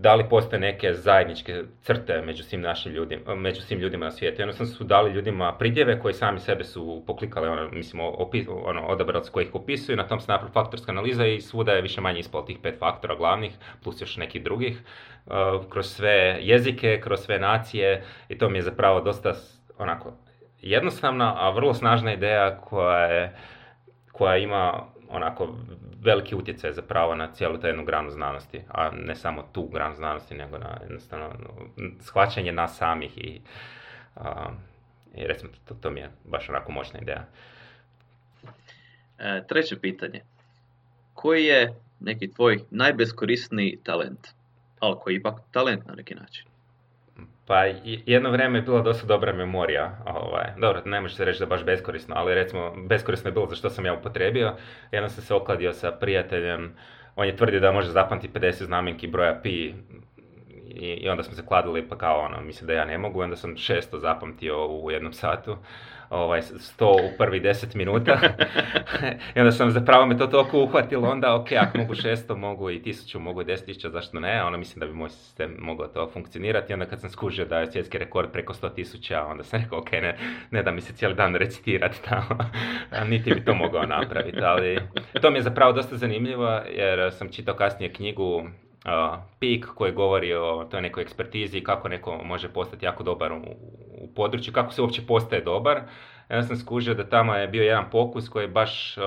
[0.00, 4.42] da li postoje neke zajedničke crte među svim našim ljudima, među svim ljudima na svijetu.
[4.42, 9.24] Jednostavno su dali ljudima pridjeve koji sami sebe su poklikali, ono, mislim, opi, ono, odabrali
[9.32, 12.44] koji ih opisuju, na tom se napravi faktorska analiza i svuda je više manje ispalo
[12.44, 13.52] tih pet faktora glavnih,
[13.82, 14.80] plus još nekih drugih,
[15.26, 15.32] uh,
[15.68, 19.34] kroz sve jezike, kroz sve nacije i to mi je zapravo dosta
[19.78, 20.12] onako
[20.62, 23.36] jednostavna, a vrlo snažna ideja koja je
[24.12, 25.54] koja ima onako
[26.02, 30.34] veliki utjecaj zapravo na cijelu tu jednu granu znanosti, a ne samo tu granu znanosti,
[30.34, 31.30] nego na jednostavno
[32.00, 33.40] shvaćanje nas samih i,
[35.14, 37.26] i recimo to, to mi je baš onako moćna ideja.
[39.18, 40.20] E, treće pitanje.
[41.14, 44.28] Koji je neki tvoj najbeskorisniji talent?
[44.80, 46.49] Ali koji je ipak talent na neki način?
[47.50, 47.64] Pa
[48.06, 51.64] jedno vrijeme je bila dosta dobra memorija, ovaj, dobro, ne može se reći da baš
[51.64, 54.52] beskorisno, ali recimo beskorisno je bilo za što sam ja upotrebio.
[54.92, 56.74] Jednom sam se okladio sa prijateljem,
[57.16, 59.74] on je tvrdio da može zapamtiti 50 znamenki broja pi
[60.70, 63.36] i, i onda smo se kladili pa kao ono, mislim da ja ne mogu, onda
[63.36, 65.56] sam šesto zapamtio u jednom satu
[66.10, 68.20] ovaj, sto u prvi deset minuta.
[69.34, 72.82] I onda sam zapravo me to toliko uhvatilo, onda ok, ako mogu šesto, mogu i
[72.82, 74.44] tisuću, mogu i deset tisuća, zašto ne?
[74.44, 76.72] Ono mislim da bi moj sistem mogao to funkcionirati.
[76.72, 79.78] I onda kad sam skužio da je svjetski rekord preko sto tisuća, onda sam rekao
[79.78, 80.16] ok, ne,
[80.50, 82.38] ne da mi se cijeli dan recitirati tamo,
[83.10, 84.40] niti bi to mogao napraviti.
[84.40, 84.78] Ali
[85.22, 88.44] to mi je zapravo dosta zanimljivo jer sam čitao kasnije knjigu
[89.38, 94.52] PIK koji govori o toj nekoj ekspertizi kako neko može postati jako dobar u, području,
[94.52, 95.80] kako se uopće postaje dobar.
[96.28, 98.98] Ja sam skužio da tamo je bio jedan pokus koji je baš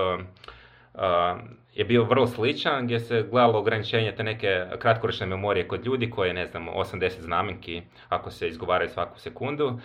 [1.74, 6.34] je bio vrlo sličan gdje se gledalo ograničenje te neke kratkoročne memorije kod ljudi koje,
[6.34, 9.80] ne znam, 80 znamenki ako se izgovaraju svaku sekundu.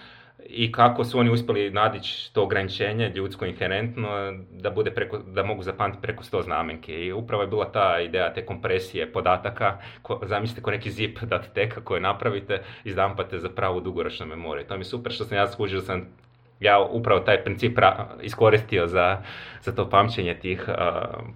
[0.46, 4.08] I kako su oni uspjeli nadići to ograničenje ljudsko inherentno
[4.50, 7.04] da, bude preko, da mogu zapamtiti preko sto znamenke.
[7.04, 11.80] I upravo je bila ta ideja te kompresije podataka, ko, zamislite ko neki zip datoteka
[11.80, 14.66] koje napravite i zdampate za pravu dugoročnu memoriju.
[14.66, 16.06] To mi je super što sam ja skužio sam
[16.60, 17.78] ja upravo taj princip
[18.22, 19.22] iskoristio za,
[19.62, 20.68] za to pamćenje tih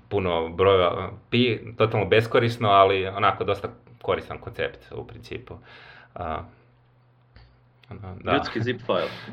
[0.08, 3.68] puno broja pi, totalno beskorisno, ali onako dosta
[4.02, 5.54] koristan koncept u principu.
[6.14, 6.44] Ono,
[7.94, 8.32] da.
[8.32, 9.08] Ljudski zip file.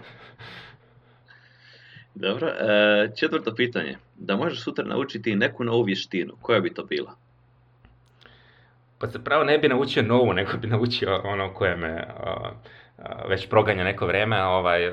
[2.16, 3.97] Dobro, e, četvrto pitanje.
[4.18, 7.16] Da možeš sutra naučiti neku novu vještinu, koja bi to bila?
[8.99, 12.07] Pa zapravo ne bi naučio novu, nego bi naučio ono koje me
[13.28, 14.43] već proganja neko vrijeme.
[14.43, 14.91] Ovaj,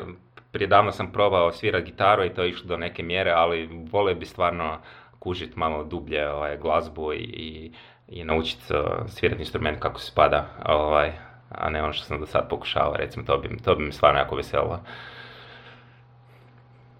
[0.52, 4.14] prije davno sam probao svirati gitaru i to je išlo do neke mjere, ali volio
[4.14, 4.78] bi stvarno
[5.18, 7.72] kužiti malo dublje ovaj, glazbu i, i,
[8.08, 8.62] i naučiti
[9.06, 10.48] svirati instrument kako se spada.
[10.64, 11.12] Ovaj,
[11.48, 14.20] a ne ono što sam do sad pokušao, recimo, to bi, to bi mi stvarno
[14.20, 14.80] jako veselilo.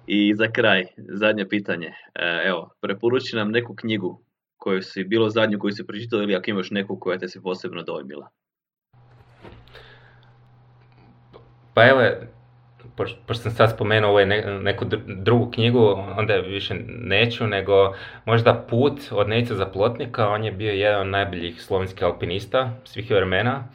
[0.07, 1.93] I za kraj, zadnje pitanje.
[2.15, 4.21] E, evo, preporuči nam neku knjigu
[4.57, 7.83] koju si, bilo zadnju koju si pročitao ili ako imaš neku koja te se posebno
[7.83, 8.29] dojmila.
[11.75, 12.01] Pa evo,
[13.27, 14.27] pošto sam sad spomenuo ovaj
[14.63, 17.95] neku drugu knjigu, onda više neću, nego
[18.25, 23.69] možda Put od Nejca Zaplotnika, on je bio jedan od najboljih slovenskih alpinista svih vremena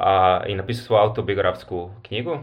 [0.00, 2.38] a, i napisao svoju autobiografsku knjigu.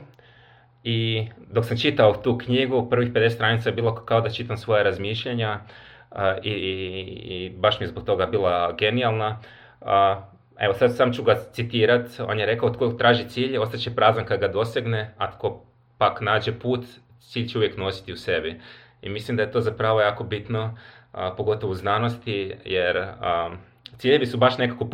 [0.84, 4.84] I dok sam čitao tu knjigu, prvih 50 stranica je bilo kao da čitam svoje
[4.84, 5.60] razmišljanja
[6.44, 9.40] i, i, baš mi je zbog toga bila genijalna.
[10.60, 14.40] evo sad sam ću ga citirat, on je rekao tko traži cilj, ostaće prazan kad
[14.40, 15.66] ga dosegne, a tko
[15.98, 16.86] pak nađe put,
[17.20, 18.60] cilj će uvijek nositi u sebi.
[19.02, 20.78] I mislim da je to zapravo jako bitno,
[21.38, 23.08] pogotovo u znanosti, jer
[23.98, 24.90] ciljevi su baš nekako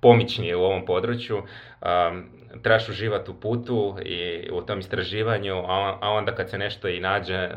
[0.00, 1.36] pomični u ovom području.
[1.36, 2.24] Um,
[2.62, 7.50] trebaš uživati u putu i u tom istraživanju, a, onda kad se nešto i nađe,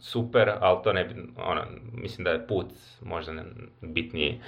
[0.00, 1.62] super, ali to ne ono,
[1.92, 2.66] mislim da je put
[3.02, 3.32] možda
[3.80, 4.40] bitniji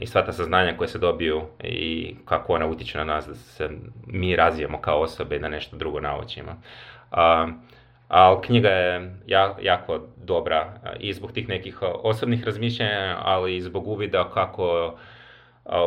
[0.00, 3.68] i sva ta saznanja koje se dobiju i kako ona utječe na nas da se
[4.06, 6.62] mi razvijemo kao osobe i da nešto drugo naučimo.
[8.14, 9.14] Ali knjiga je
[9.60, 14.94] jako dobra i zbog tih nekih osobnih razmišljanja, ali i zbog uvida kako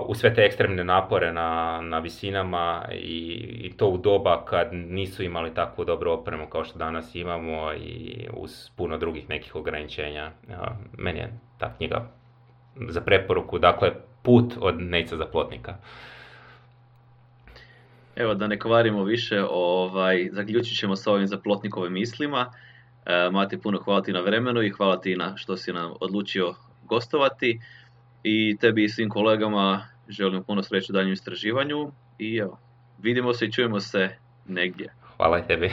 [0.08, 5.24] u sve te ekstremne napore na, na visinama i, i to u doba kad nisu
[5.24, 10.32] imali takvu dobru opremu kao što danas imamo i uz puno drugih nekih ograničenja.
[10.98, 12.08] Meni je ta knjiga
[12.90, 13.92] za preporuku, dakle
[14.24, 15.76] put od Nejca za plotnika.
[18.18, 22.54] Evo da ne kvarimo više, ovaj, zaključit ćemo sa ovim zaplotnikovim mislima.
[23.06, 26.56] E, Mati, puno hvala ti na vremenu i hvala ti na što si nam odlučio
[26.84, 27.60] gostovati.
[28.24, 31.92] I tebi i svim kolegama želim puno sreće u daljem istraživanju.
[32.20, 32.60] I evo,
[33.02, 34.10] vidimo se i čujemo se
[34.48, 34.94] negdje.
[35.18, 35.72] Hvala tebi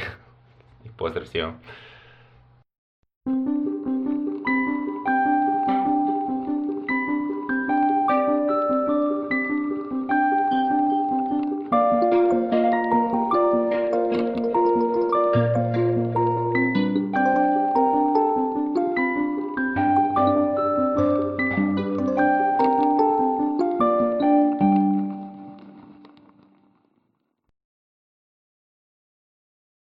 [0.84, 1.54] i pozdrav svima.